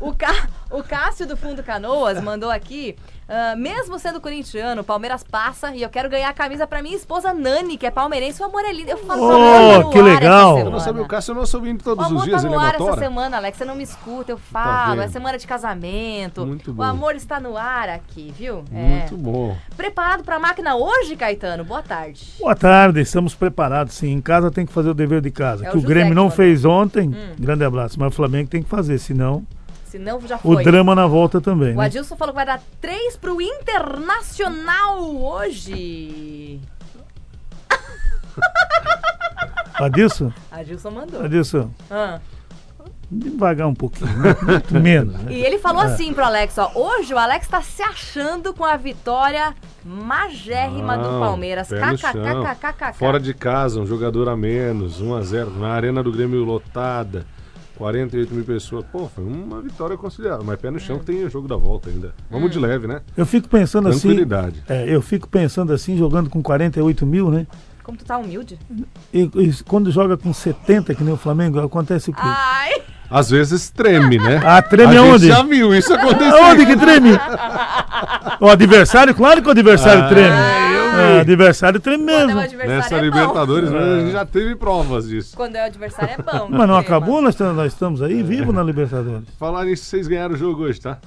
o, 0.00 0.14
Ca... 0.14 0.48
o 0.70 0.82
Cássio 0.82 1.26
do 1.26 1.36
Fundo 1.36 1.62
Canoas 1.62 2.22
mandou 2.22 2.50
aqui. 2.50 2.94
ah, 3.28 3.54
mesmo 3.56 3.98
sendo 3.98 4.20
corintiano, 4.20 4.80
o 4.80 4.84
Palmeiras 4.84 5.22
passa 5.22 5.74
e 5.74 5.82
eu 5.82 5.88
quero 5.90 6.08
ganhar 6.08 6.28
a 6.28 6.32
camisa 6.32 6.66
pra 6.66 6.82
minha 6.82 6.96
esposa 6.96 7.32
Nani, 7.34 7.76
que 7.76 7.86
é 7.86 7.90
palmeirense. 7.90 8.42
O 8.42 8.46
amor 8.46 8.62
é 8.64 8.72
lindo. 8.72 8.90
Eu 8.90 8.98
falo 8.98 9.22
Oh, 9.22 9.30
tá 9.30 9.78
no 9.84 9.90
que 9.90 9.98
ar 9.98 10.04
legal. 10.04 10.58
Eu 10.58 10.70
não 10.70 10.80
sabia, 10.80 11.02
o 11.02 11.06
Cássio 11.06 11.32
eu 11.32 11.34
não 11.36 11.44
ouvindo 11.54 11.80
O 11.80 11.84
todos 11.84 12.04
os 12.06 12.10
amor 12.12 12.24
dias, 12.24 12.42
tá 12.42 12.48
ele 12.48 12.56
no 12.56 12.62
é 12.62 12.66
ar 12.66 12.74
essa 12.74 12.96
semana, 12.98 13.36
Alex. 13.38 13.58
Você 13.58 13.64
não 13.64 13.74
me 13.74 13.82
escuta, 13.82 14.32
eu 14.32 14.38
falo. 14.38 14.92
vendo? 14.96 15.02
é 15.02 15.08
semana 15.08 15.38
de 15.38 15.46
casamento. 15.46 16.46
Muito 16.46 16.70
O 16.70 16.74
bom. 16.74 16.82
amor 16.82 17.14
está 17.16 17.38
no 17.40 17.56
ar 17.56 17.88
aqui, 17.88 18.32
viu? 18.36 18.64
É. 18.72 18.82
Muito 18.82 19.16
bom. 19.16 19.56
Preparado 19.76 20.22
pra 20.24 20.38
máquina 20.38 20.76
hoje, 20.76 21.16
Caetano? 21.16 21.64
Boa 21.64 21.82
tarde. 21.82 22.34
Boa 22.38 22.54
tarde, 22.54 23.00
estamos 23.00 23.34
preparados 23.34 23.94
sim. 23.94 24.08
Em 24.12 24.20
casa 24.20 24.50
tem 24.50 24.64
que 24.66 24.72
fazer 24.72 24.90
o 24.90 24.94
dever 24.94 25.20
de 25.20 25.30
casa. 25.30 25.64
É 25.64 25.68
o 25.68 25.72
que 25.72 25.78
o 25.78 25.80
José 25.80 25.92
Grêmio 25.94 26.10
que 26.10 26.14
não 26.16 26.30
fez 26.30 26.64
ontem, 26.64 27.08
Hum. 27.08 27.34
grande 27.38 27.64
abraço. 27.64 27.98
Mas 27.98 28.08
o 28.12 28.16
Flamengo 28.16 28.48
tem 28.48 28.62
que 28.62 28.68
fazer, 28.68 28.98
senão 28.98 29.44
Senão 29.88 30.20
já 30.20 30.36
o 30.36 30.38
foi. 30.38 30.62
drama 30.64 30.94
na 30.94 31.06
volta 31.06 31.40
também. 31.40 31.74
O 31.74 31.78
Né? 31.78 31.86
Adilson 31.86 32.16
falou 32.16 32.32
que 32.32 32.36
vai 32.36 32.46
dar 32.46 32.60
três 32.80 33.16
pro 33.16 33.40
Internacional 33.40 35.00
hoje. 35.16 36.60
Adilson, 39.74 40.32
Adilson 40.50 40.90
mandou. 40.90 41.22
Adilson, 41.24 41.70
Ah. 41.90 42.18
devagar 43.10 43.66
um 43.68 43.74
pouquinho, 43.74 44.10
né? 44.18 44.36
muito 44.42 44.74
menos. 44.74 45.14
Né? 45.22 45.30
E 45.32 45.40
ele 45.40 45.58
falou 45.58 45.80
assim 45.82 46.12
pro 46.12 46.24
Alex, 46.24 46.58
ó. 46.58 46.70
Hoje 46.74 47.14
o 47.14 47.18
Alex 47.18 47.46
tá 47.48 47.62
se 47.62 47.82
achando 47.82 48.52
com 48.52 48.64
a 48.64 48.76
vitória 48.76 49.54
magérrima 49.84 50.98
do 50.98 51.12
Não, 51.12 51.20
Palmeiras. 51.20 51.70
no 51.70 51.78
chão. 51.96 52.12
KKKKKK. 52.12 52.92
Fora 52.98 53.18
de 53.20 53.32
casa, 53.32 53.80
um 53.80 53.86
jogador 53.86 54.28
a 54.28 54.36
menos, 54.36 55.00
1 55.00 55.14
a 55.14 55.22
0 55.22 55.50
Na 55.58 55.68
arena 55.68 56.02
do 56.02 56.12
Grêmio 56.12 56.44
lotada, 56.44 57.24
48 57.78 58.34
mil 58.34 58.44
pessoas. 58.44 58.84
Pô, 58.92 59.08
foi 59.14 59.24
uma 59.24 59.60
vitória 59.62 59.96
considerável. 59.96 60.44
Mas 60.44 60.58
pé 60.60 60.70
no 60.70 60.78
chão 60.80 60.98
que 60.98 61.06
tem 61.06 61.24
o 61.24 61.30
jogo 61.30 61.46
da 61.48 61.56
volta 61.56 61.88
ainda. 61.88 62.12
Vamos 62.30 62.50
de 62.50 62.58
leve, 62.58 62.86
né? 62.86 63.00
Eu 63.16 63.24
fico 63.24 63.48
pensando 63.48 63.88
assim. 63.88 64.00
Tranquilidade. 64.08 64.62
é, 64.68 64.84
eu 64.88 65.00
fico 65.00 65.28
pensando 65.28 65.72
assim, 65.72 65.96
jogando 65.96 66.28
com 66.28 66.42
48 66.42 67.06
mil, 67.06 67.30
né? 67.30 67.46
Como 67.82 67.96
tu 67.96 68.04
tá 68.04 68.18
humilde? 68.18 68.58
E, 69.14 69.20
e 69.34 69.52
quando 69.66 69.90
joga 69.90 70.16
com 70.16 70.30
70, 70.34 70.94
que 70.94 71.02
nem 71.02 71.14
o 71.14 71.16
Flamengo, 71.16 71.58
acontece 71.60 72.10
o 72.10 72.12
quê? 72.12 72.20
Ai! 72.22 72.82
Às 73.10 73.30
vezes 73.30 73.70
treme, 73.70 74.18
né? 74.18 74.38
Ah, 74.44 74.60
treme 74.60 74.94
a 74.94 75.00
aonde? 75.00 75.26
gente 75.26 75.34
já 75.36 75.42
viu 75.42 75.74
isso 75.74 75.92
acontecer. 75.94 76.36
Aonde 76.36 76.66
que 76.66 76.76
treme? 76.76 77.10
O 78.40 78.48
adversário, 78.48 79.14
claro 79.14 79.40
que 79.42 79.48
o 79.48 79.50
adversário 79.50 80.04
Ah, 80.04 80.08
treme. 80.08 80.36
eu 80.76 80.87
Ah, 81.00 81.20
adversário 81.20 81.80
treme 81.80 82.04
Quando 82.04 82.10
é 82.10 82.24
o 82.24 82.26
mesmo. 82.26 82.40
adversário 82.40 82.76
Nessa 82.76 82.94
é 82.96 83.00
Libertadores, 83.00 83.70
bom. 83.70 83.76
mas 83.76 83.88
a 83.88 84.00
gente 84.00 84.12
já 84.12 84.26
teve 84.26 84.56
provas 84.56 85.08
disso. 85.08 85.36
Quando 85.36 85.56
é 85.56 85.62
o 85.62 85.66
adversário 85.66 86.14
é 86.14 86.22
bom. 86.22 86.46
Mas 86.50 86.50
não 86.50 86.66
Trema. 86.66 86.78
acabou, 86.80 87.20
nós, 87.22 87.34
estamos- 87.34 87.56
nós 87.56 87.72
estamos 87.72 88.02
aí 88.02 88.22
vivos 88.22 88.54
na 88.54 88.62
Libertadores. 88.62 89.28
Falar 89.38 89.64
nisso, 89.64 89.84
vocês 89.84 90.06
ganharam 90.08 90.34
o 90.34 90.38
jogo 90.38 90.62
hoje, 90.64 90.80
tá? 90.80 90.98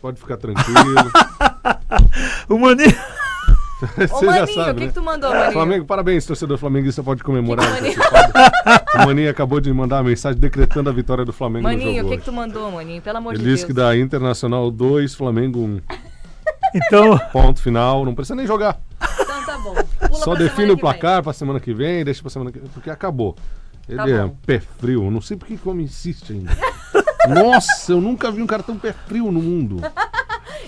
Pode 0.00 0.18
ficar 0.20 0.36
tranquilo. 0.36 0.70
O 2.48 2.58
Maninho. 2.58 2.88
Ô, 4.12 4.20
já 4.24 4.26
Maninho, 4.26 4.54
sabe, 4.54 4.70
o 4.70 4.74
que, 4.74 4.80
né? 4.80 4.86
que 4.88 4.92
tu 4.92 5.02
mandou, 5.02 5.30
Maninho? 5.30 5.52
Flamengo, 5.52 5.84
parabéns, 5.86 6.26
torcedor 6.26 6.58
flamenguista, 6.58 7.02
pode 7.02 7.22
comemorar. 7.24 7.64
Que 7.80 7.94
que 7.94 7.98
o 8.00 9.02
o 9.02 9.06
Maninho 9.06 9.30
acabou 9.30 9.60
de 9.60 9.72
mandar 9.72 9.96
uma 9.96 10.04
mensagem 10.10 10.38
decretando 10.38 10.90
a 10.90 10.92
vitória 10.92 11.24
do 11.24 11.32
Flamengo 11.32 11.66
no 11.68 11.72
Maninho, 11.74 12.04
o 12.06 12.08
que, 12.10 12.18
que 12.18 12.24
tu 12.24 12.32
mandou, 12.32 12.70
Maninho? 12.72 13.00
Pelo 13.00 13.18
amor 13.18 13.34
Ele 13.34 13.42
de 13.42 13.48
disse 13.50 13.64
Deus. 13.64 13.66
que 13.68 13.72
dá 13.72 13.96
Internacional 13.96 14.70
2, 14.70 15.14
Flamengo 15.14 15.60
1. 15.60 15.80
Então, 16.74 17.18
Ponto 17.32 17.60
final, 17.60 18.04
não 18.04 18.14
precisa 18.14 18.34
nem 18.34 18.46
jogar. 18.46 18.78
Tá 19.62 19.70
bom. 19.70 20.08
Pula 20.08 20.20
Só 20.24 20.34
define 20.34 20.70
o 20.72 20.78
placar 20.78 21.22
pra 21.22 21.32
semana 21.32 21.60
que 21.60 21.72
vem, 21.74 22.04
deixa 22.04 22.20
pra 22.22 22.30
semana 22.30 22.50
que 22.52 22.58
vem, 22.58 22.68
porque 22.72 22.90
acabou. 22.90 23.36
Ele 23.88 23.96
Tá 23.98 24.08
é 24.08 24.22
bom. 24.22 24.36
pé 24.46 24.60
frio, 24.60 25.10
não 25.10 25.20
sei 25.20 25.36
por 25.36 25.46
que 25.48 25.58
o 25.64 25.70
homem 25.70 25.84
insiste 25.86 26.32
ainda. 26.32 26.50
Nossa, 27.28 27.92
eu 27.92 28.00
nunca 28.00 28.30
vi 28.30 28.42
um 28.42 28.46
cara 28.46 28.62
tão 28.62 28.76
pé 28.78 28.92
frio 28.92 29.30
no 29.30 29.40
mundo. 29.42 29.78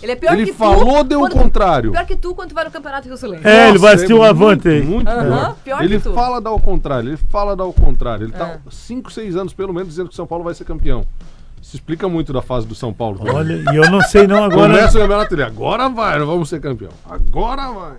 Ele 0.02 0.12
é 0.12 0.16
pior 0.16 0.32
Ele 0.32 0.46
que 0.46 0.52
tu. 0.52 0.58
falou, 0.58 1.04
deu 1.04 1.22
o 1.22 1.30
contrário. 1.30 1.92
Pior 1.92 2.04
que 2.06 2.16
tu 2.16 2.34
quando 2.34 2.48
tu 2.48 2.54
vai 2.56 2.64
no 2.64 2.70
Campeonato 2.72 3.06
Rio 3.06 3.16
Sulense. 3.16 3.46
É, 3.46 3.68
ele 3.68 3.78
vai 3.78 3.92
Nossa, 3.92 3.94
assistir 3.94 4.14
o 4.14 4.16
muito, 4.16 4.28
Avante 4.30 4.68
aí. 4.68 4.82
Muito 4.82 5.08
Aham, 5.08 5.22
pior. 5.30 5.56
pior 5.64 5.84
ele 5.84 5.96
que 5.98 6.02
tu. 6.02 6.12
fala 6.12 6.40
dar 6.40 6.50
ao 6.50 6.58
contrário, 6.58 7.10
ele 7.10 7.16
fala 7.28 7.54
dar 7.54 7.62
ao 7.64 7.72
contrário. 7.72 8.24
Ele 8.26 8.32
Ah. 8.34 8.38
tá 8.38 8.58
5, 8.70 9.12
6 9.12 9.36
anos 9.36 9.52
pelo 9.54 9.72
menos 9.72 9.88
dizendo 9.90 10.08
que 10.08 10.12
o 10.14 10.16
São 10.16 10.26
Paulo 10.26 10.42
vai 10.42 10.54
ser 10.54 10.64
campeão. 10.64 11.04
Isso 11.60 11.76
explica 11.76 12.08
muito 12.08 12.32
da 12.32 12.42
fase 12.42 12.66
do 12.66 12.74
São 12.74 12.92
Paulo. 12.92 13.20
olha, 13.32 13.52
e 13.72 13.76
eu 13.76 13.88
não 13.92 14.00
sei 14.00 14.26
não 14.26 14.42
agora. 14.42 14.72
Começa 14.74 14.98
o 14.98 15.00
campeonato 15.02 15.34
ele, 15.36 15.42
agora 15.44 15.88
vai, 15.88 16.18
nós 16.18 16.26
vamos 16.26 16.48
ser 16.48 16.60
campeão. 16.60 16.90
Agora 17.08 17.70
vai. 17.70 17.92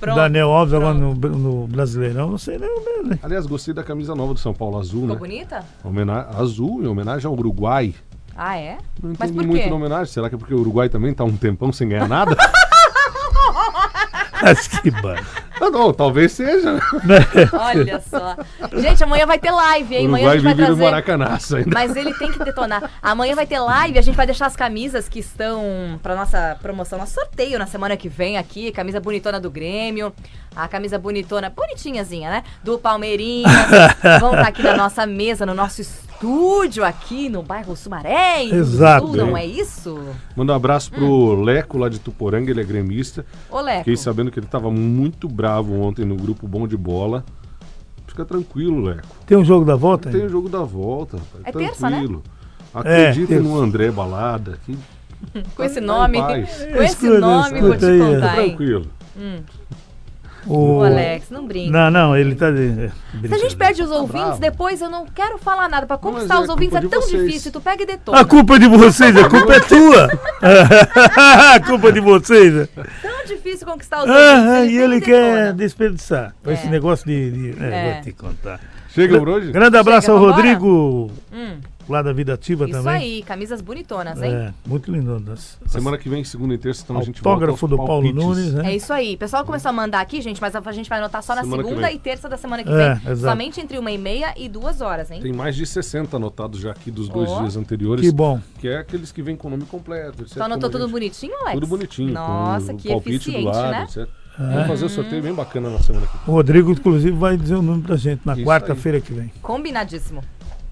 Pronto. 0.00 0.16
Daniel 0.16 0.48
Alves 0.50 0.72
agora 0.74 0.94
Pronto. 0.98 1.28
no, 1.28 1.38
no 1.60 1.66
Brasileirão, 1.66 2.30
não 2.30 2.38
sei 2.38 2.58
nem 2.58 2.68
o 2.68 2.84
mesmo. 2.84 3.08
né? 3.10 3.18
Aliás, 3.22 3.46
gostei 3.46 3.74
da 3.74 3.82
camisa 3.84 4.14
nova 4.14 4.32
do 4.34 4.40
São 4.40 4.54
Paulo, 4.54 4.78
azul, 4.78 5.02
Ficou 5.02 5.14
né? 5.14 5.20
bonita? 5.20 5.64
Homena- 5.84 6.26
Azul, 6.36 6.82
em 6.82 6.86
homenagem 6.86 7.26
ao 7.26 7.34
Uruguai. 7.34 7.94
Ah, 8.36 8.56
é? 8.56 8.78
Não 9.02 9.10
Mas 9.18 9.30
entendi 9.30 9.34
por 9.34 9.46
muito 9.46 9.62
quê? 9.64 9.68
na 9.70 9.76
homenagem. 9.76 10.06
Será 10.12 10.28
que 10.30 10.34
é 10.34 10.38
porque 10.38 10.54
o 10.54 10.60
Uruguai 10.60 10.88
também 10.88 11.12
tá 11.12 11.24
um 11.24 11.36
tempão 11.36 11.70
sem 11.72 11.88
ganhar 11.88 12.08
nada? 12.08 12.34
Mas 14.42 14.68
que 14.68 14.90
barra. 14.90 15.24
ah, 15.60 15.70
não, 15.70 15.92
talvez 15.92 16.32
seja. 16.32 16.80
Olha 17.52 18.00
só. 18.00 18.36
Gente, 18.78 19.04
amanhã 19.04 19.26
vai 19.26 19.38
ter 19.38 19.50
live, 19.50 19.94
hein? 19.94 20.06
Amanhã 20.06 20.28
a 20.28 20.32
Uruguai 20.32 20.38
gente 20.38 20.56
vai 20.56 20.66
trazer. 20.66 20.84
Maracanaço 20.84 21.56
ainda. 21.56 21.70
Mas 21.72 21.96
ele 21.96 22.14
tem 22.14 22.32
que 22.32 22.38
detonar. 22.38 22.90
Amanhã 23.02 23.34
vai 23.34 23.46
ter 23.46 23.58
live, 23.58 23.98
a 23.98 24.02
gente 24.02 24.14
vai 24.14 24.26
deixar 24.26 24.46
as 24.46 24.56
camisas 24.56 25.08
que 25.08 25.18
estão 25.18 25.98
pra 26.02 26.16
nossa 26.16 26.56
promoção, 26.62 26.98
nosso 26.98 27.14
sorteio 27.14 27.58
na 27.58 27.66
semana 27.66 27.96
que 27.96 28.08
vem 28.08 28.38
aqui. 28.38 28.72
Camisa 28.72 29.00
bonitona 29.00 29.38
do 29.38 29.50
Grêmio, 29.50 30.12
a 30.56 30.66
camisa 30.66 30.98
bonitona, 30.98 31.50
bonitinhazinha, 31.50 32.30
né? 32.30 32.44
Do 32.62 32.78
Palmeirinhas. 32.78 33.50
Vão 34.20 34.34
estar 34.34 34.48
aqui 34.48 34.62
na 34.62 34.76
nossa 34.76 35.04
mesa, 35.06 35.44
no 35.44 35.54
nosso 35.54 35.80
estúdio 35.80 36.09
aqui 36.84 37.28
no 37.28 37.42
bairro 37.42 37.74
Sumaré. 37.76 38.44
Exato. 38.44 39.06
Sul, 39.06 39.16
não 39.16 39.36
é 39.36 39.46
isso? 39.46 39.98
Manda 40.36 40.52
um 40.52 40.56
abraço 40.56 40.90
pro 40.90 41.04
Hum. 41.06 41.42
Leco 41.42 41.78
lá 41.78 41.88
de 41.88 41.98
Tuporanga, 41.98 42.50
ele 42.50 42.60
é 42.60 42.64
gremista. 42.64 43.24
Ô, 43.50 43.60
Leco. 43.60 43.78
Fiquei 43.80 43.96
sabendo 43.96 44.30
que 44.30 44.38
ele 44.38 44.46
tava 44.46 44.70
muito 44.70 45.28
bravo 45.28 45.80
ontem 45.80 46.04
no 46.04 46.16
grupo 46.16 46.46
Bom 46.46 46.66
de 46.68 46.76
Bola. 46.76 47.24
Fica 48.06 48.24
tranquilo, 48.24 48.80
Leco. 48.82 49.06
Tem 49.26 49.38
um 49.38 49.44
jogo 49.44 49.64
da 49.64 49.76
volta? 49.76 50.10
Tem 50.10 50.18
o 50.20 50.22
ainda? 50.22 50.32
jogo 50.32 50.48
da 50.48 50.62
volta, 50.62 51.16
rapaz. 51.16 51.44
É 51.44 51.52
terça, 51.52 51.86
tranquilo. 51.88 52.22
É, 52.74 52.78
Acredite 53.08 53.26
terça. 53.28 53.42
no 53.42 53.58
André 53.60 53.90
Balada. 53.90 54.58
Que 54.66 54.76
Com 55.54 55.62
esse 55.64 55.74
tá 55.76 55.80
em 55.80 55.84
nome, 55.84 56.18
com 56.18 56.32
esse 56.36 56.84
Escuta, 56.84 57.20
nome, 57.20 57.60
vou 57.60 57.70
te 57.70 57.76
escuta 57.76 57.86
aí, 57.86 58.00
é. 58.00 58.14
contar, 58.14 58.40
hein? 58.42 58.48
Tranquilo. 58.48 58.86
O... 60.46 60.78
O 60.78 60.84
Alex, 60.84 61.28
não 61.30 61.46
brinca. 61.46 61.70
Não, 61.70 61.90
não, 61.90 62.16
ele 62.16 62.34
tá. 62.34 62.50
De... 62.50 62.90
Se 63.28 63.34
a 63.34 63.38
gente 63.38 63.56
perde 63.56 63.82
os 63.82 63.90
ouvintes, 63.90 64.12
bravo. 64.22 64.40
depois 64.40 64.80
eu 64.80 64.88
não 64.88 65.04
quero 65.06 65.36
falar 65.38 65.68
nada. 65.68 65.86
Pra 65.86 65.98
conquistar 65.98 66.36
é 66.36 66.40
os 66.40 66.48
ouvintes 66.48 66.74
é 66.76 66.80
tão 66.80 67.00
vocês. 67.02 67.22
difícil. 67.26 67.52
Tu 67.52 67.60
pega 67.60 67.82
e 67.82 67.86
detona. 67.86 68.20
A 68.20 68.24
culpa 68.24 68.56
é 68.56 68.58
de 68.58 68.66
vocês, 68.68 69.16
a 69.16 69.28
culpa 69.28 69.54
é 69.54 69.60
tua. 69.60 70.08
a 71.54 71.60
culpa 71.60 71.88
é 71.88 71.92
de 71.92 72.00
vocês. 72.00 72.68
Tão 73.02 73.24
difícil 73.26 73.66
conquistar 73.66 73.98
os 74.02 74.08
ouvintes. 74.08 74.26
Ah, 74.26 74.60
ele 74.64 74.72
e 74.72 74.78
ele 74.78 75.00
detona. 75.00 75.00
quer 75.18 75.52
desperdiçar. 75.54 76.34
Com 76.42 76.50
Esse 76.50 76.66
É. 76.66 76.70
negócio 76.70 77.06
de. 77.06 77.30
de- 77.52 77.62
é, 77.64 77.66
É. 77.90 77.92
Vou 77.94 78.02
te 78.02 78.12
contar. 78.12 78.60
Chega 78.88 79.18
por 79.18 79.28
hoje? 79.28 79.52
Grande 79.52 79.76
abraço 79.76 80.06
Chega, 80.06 80.12
ao 80.18 80.20
vambora? 80.24 80.36
Rodrigo, 80.42 81.10
Hum, 81.32 81.56
lá 81.90 82.02
da 82.02 82.12
Vida 82.12 82.34
Ativa 82.34 82.64
isso 82.64 82.72
também. 82.72 82.94
aí, 82.94 83.22
camisas 83.22 83.60
bonitonas, 83.60 84.22
hein? 84.22 84.32
É, 84.32 84.52
muito 84.66 84.90
lindo. 84.90 85.18
das- 85.20 85.58
Semana 85.66 85.98
que 85.98 86.08
vem, 86.08 86.22
segunda 86.24 86.54
e 86.54 86.58
terça, 86.58 86.82
então 86.84 86.98
a 86.98 87.02
gente 87.02 87.20
volta 87.22 87.46
do 87.46 87.76
Paulo 87.76 87.86
palpites. 87.86 88.14
Nunes, 88.24 88.52
né? 88.54 88.70
É 88.72 88.76
isso 88.76 88.92
aí. 88.92 89.14
O 89.14 89.18
pessoal 89.18 89.44
começou 89.44 89.68
a 89.68 89.72
mandar 89.72 90.00
aqui, 90.00 90.20
gente, 90.20 90.40
mas 90.40 90.54
a 90.54 90.72
gente 90.72 90.88
vai 90.88 90.98
anotar 90.98 91.22
só 91.22 91.34
na 91.34 91.42
Semana 91.42 91.62
segunda 91.62 91.92
e 91.92 91.98
terça 91.98 92.28
da 92.28 92.36
semana 92.36 92.62
que 92.62 92.70
É, 92.70 92.94
vem. 92.94 93.12
exato. 93.12 93.32
Somente 93.32 93.60
entre 93.60 93.78
uma 93.78 93.90
e 93.90 93.98
meia 93.98 94.32
e 94.36 94.48
duas 94.48 94.80
horas, 94.80 95.10
hein? 95.10 95.20
Tem 95.20 95.32
mais 95.32 95.54
de 95.56 95.66
60 95.66 96.16
anotados 96.16 96.60
já 96.60 96.70
aqui 96.70 96.90
dos 96.90 97.08
dois 97.08 97.28
Ó. 97.30 97.40
dias 97.40 97.56
anteriores. 97.56 98.04
Que 98.04 98.12
bom. 98.12 98.40
Que 98.58 98.68
é 98.68 98.78
aqueles 98.78 99.10
que 99.12 99.22
vêm 99.22 99.36
com 99.36 99.48
o 99.48 99.50
nome 99.50 99.64
completo. 99.64 100.22
etc. 100.22 100.32
Então 100.32 100.46
anotou 100.46 100.70
tudo 100.70 100.82
gente- 100.84 100.92
bonitinho, 100.92 101.34
Alex? 101.40 101.54
Tudo 101.54 101.66
bonitinho. 101.66 102.12
Nossa, 102.12 102.72
que 102.74 102.90
eficiente, 102.92 103.40
do 103.42 103.46
lado, 103.48 103.70
né? 103.72 103.82
etc. 103.84 104.08
Vamos 104.38 104.66
fazer 104.68 104.84
o 104.86 104.88
sorteio 104.88 105.22
bem 105.22 105.34
bacana 105.34 105.68
na 105.68 105.80
semana 105.80 106.06
que 106.06 106.12
vem. 106.12 106.22
O 106.26 106.30
Rodrigo, 106.32 106.70
inclusive, 106.70 107.10
vai 107.16 107.36
dizer 107.36 107.56
o 107.56 107.62
nome 107.62 107.82
pra 107.82 107.96
gente 107.96 108.22
na 108.24 108.32
Isso 108.34 108.44
quarta-feira 108.44 108.98
que 109.00 109.12
vem. 109.12 109.30
Combinadíssimo. 109.42 110.22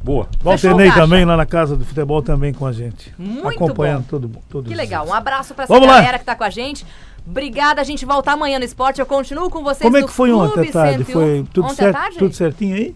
Boa. 0.03 0.29
Caixa. 0.43 0.71
também 0.95 1.25
lá 1.25 1.37
na 1.37 1.45
casa 1.47 1.77
do 1.77 1.85
futebol 1.85 2.23
também 2.23 2.53
com 2.53 2.65
a 2.67 2.73
gente. 2.73 3.13
Muito 3.19 3.49
acompanhando 3.49 4.03
bom. 4.03 4.07
todo 4.09 4.31
todos 4.49 4.71
Que 4.71 4.77
legal. 4.77 5.05
dias. 5.05 5.15
Um 5.15 5.17
abraço 5.17 5.55
pra 5.55 5.65
essa 5.65 5.73
Vamos 5.73 5.89
lá. 5.89 5.97
galera 5.97 6.19
que 6.19 6.25
tá 6.25 6.35
com 6.37 6.45
a 6.45 6.51
gente. 6.51 6.87
Obrigada, 7.27 7.81
a 7.81 7.85
gente 7.85 8.07
volta 8.07 8.33
amanhã 8.33 8.59
no 8.59 8.65
esporte. 8.65 9.01
Eu 9.01 9.07
continuo 9.07 9.51
com 9.51 9.63
vocês 9.63 9.83
Como 9.83 9.97
é 9.97 10.03
que 10.03 10.11
foi 10.11 10.33
ontem 10.33 10.53
Clube 10.53 10.69
à 10.69 10.73
tarde? 10.73 11.05
101. 11.05 11.13
Foi 11.13 11.47
tudo 11.53 11.65
ontem 11.67 11.75
certo, 11.77 11.97
à 11.97 12.01
tarde? 12.01 12.19
tudo 12.19 12.35
certinho 12.35 12.75
aí? 12.77 12.95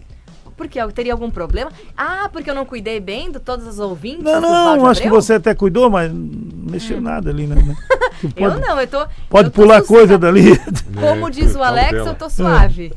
Porque 0.55 0.79
eu 0.79 0.91
teria 0.91 1.13
algum 1.13 1.29
problema? 1.29 1.71
Ah, 1.97 2.29
porque 2.31 2.49
eu 2.49 2.55
não 2.55 2.65
cuidei 2.65 2.99
bem 2.99 3.31
de 3.31 3.39
todos 3.39 3.65
os 3.67 3.79
ouvintes? 3.79 4.23
Não, 4.23 4.41
não, 4.41 4.85
acho 4.87 5.01
que 5.01 5.09
você 5.09 5.33
até 5.33 5.53
cuidou, 5.53 5.89
mas 5.89 6.11
não 6.11 6.71
mexeu 6.71 7.01
nada 7.01 7.29
ali, 7.29 7.47
né? 7.47 7.55
Você 8.21 8.27
Eu 8.37 8.51
pode 8.51 8.61
não, 8.61 8.79
eu 8.79 8.87
tô. 8.87 9.05
pode 9.29 9.47
eu 9.47 9.51
tô 9.51 9.61
pular 9.61 9.83
coisa 9.83 10.17
dali. 10.17 10.57
Como 10.97 11.27
É, 11.27 11.31
diz 11.31 11.55
o 11.55 11.63
Alex, 11.63 11.89
cautela. 11.89 12.09
eu 12.11 12.15
tô 12.15 12.29
suave. 12.29 12.93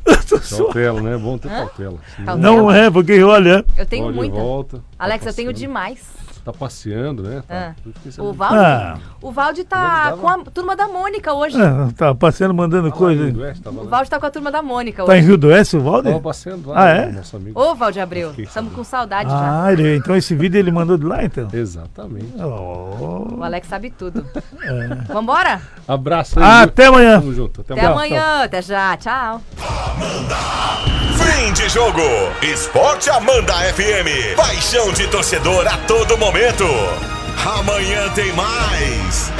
Cautela, 0.50 1.00
né? 1.00 1.14
É 1.14 1.18
bom 1.18 1.38
ter 1.38 1.48
cautela. 1.48 1.98
Cautela. 2.24 2.36
Não 2.36 2.70
é, 2.70 2.90
porque 2.90 3.20
olha. 3.22 3.64
Eu 3.76 3.86
tenho 3.86 4.04
olha 4.06 4.14
muita. 4.14 4.36
volta. 4.36 4.84
Alex, 4.98 5.24
tá 5.24 5.30
eu 5.30 5.34
tenho 5.34 5.52
demais. 5.52 6.00
Tá 6.46 6.52
passeando, 6.52 7.24
né? 7.24 7.42
Tá. 7.48 7.54
Ah. 7.70 7.74
Fiquei 8.04 8.24
O. 8.24 8.32
Valde, 8.32 8.54
Ah. 8.56 8.96
o 9.20 9.32
Valde 9.32 9.64
tá 9.64 10.10
Dava- 10.10 10.16
com 10.18 10.28
a 10.28 10.38
turma 10.44 10.76
da 10.76 10.86
Mônica 10.86 11.32
hoje. 11.34 11.60
Ah, 11.60 11.88
tá 11.96 12.14
passeando, 12.14 12.54
mandando 12.54 12.88
Tá 12.88 12.96
coisa. 12.96 13.36
Oeste, 13.36 13.62
tava 13.64 13.80
O. 13.80 13.88
Valde 13.88 14.08
tá 14.10 14.20
com 14.20 14.26
a 14.26 14.30
turma 14.30 14.52
da 14.52 14.62
Mônica 14.62 15.04
Tá 15.04 15.16
em 15.16 15.18
hoje. 15.18 15.26
Rio 15.26 15.36
do 15.36 15.48
Oeste, 15.48 15.76
o 15.76 15.80
Valder? 15.80 16.12
Tava 16.12 16.22
passeando 16.22 16.68
lá, 16.70 16.80
Ah, 16.80 16.84
né, 16.94 17.02
é? 17.08 17.12
nosso 17.12 17.36
amigo. 17.36 17.60
Ô, 17.60 17.74
Valde 17.74 17.98
Abreu, 17.98 18.32
estamos 18.38 18.72
com 18.72 18.84
saudade 18.84 19.28
já. 19.28 19.64
Ah, 19.64 19.72
ele, 19.72 19.96
então 19.96 20.14
esse 20.14 20.36
vídeo 20.36 20.56
ele 20.56 20.70
mandou 20.70 20.96
de 20.96 21.04
lá, 21.04 21.24
então? 21.24 21.48
Exatamente. 21.52 22.32
Oh. 22.40 23.38
O 23.38 23.42
Alex 23.42 23.66
sabe 23.66 23.90
tudo. 23.90 24.24
É. 24.62 25.12
Vambora? 25.12 25.60
Abraço 25.88 26.38
aí. 26.38 26.44
Ah, 26.44 26.58
viu? 26.60 26.64
até 26.68 26.86
amanhã. 26.86 27.20
Tamo 27.20 27.34
junto. 27.34 27.60
Até, 27.62 27.72
Até 27.74 27.86
amanhã. 27.86 28.20
amanhã, 28.22 28.44
até 28.44 28.62
já, 28.62 28.96
tchau. 28.96 29.40
Fim 31.16 31.52
de 31.52 31.68
jogo. 31.68 32.00
Esporte 32.42 33.10
Amanda 33.10 33.52
FM. 33.74 34.34
Paixão 34.36 34.92
de 34.92 35.06
torcedor 35.08 35.66
a 35.66 35.76
todo 35.78 36.16
momento. 36.36 36.66
Amanhã 37.58 38.10
tem 38.14 38.30
mais. 38.34 39.32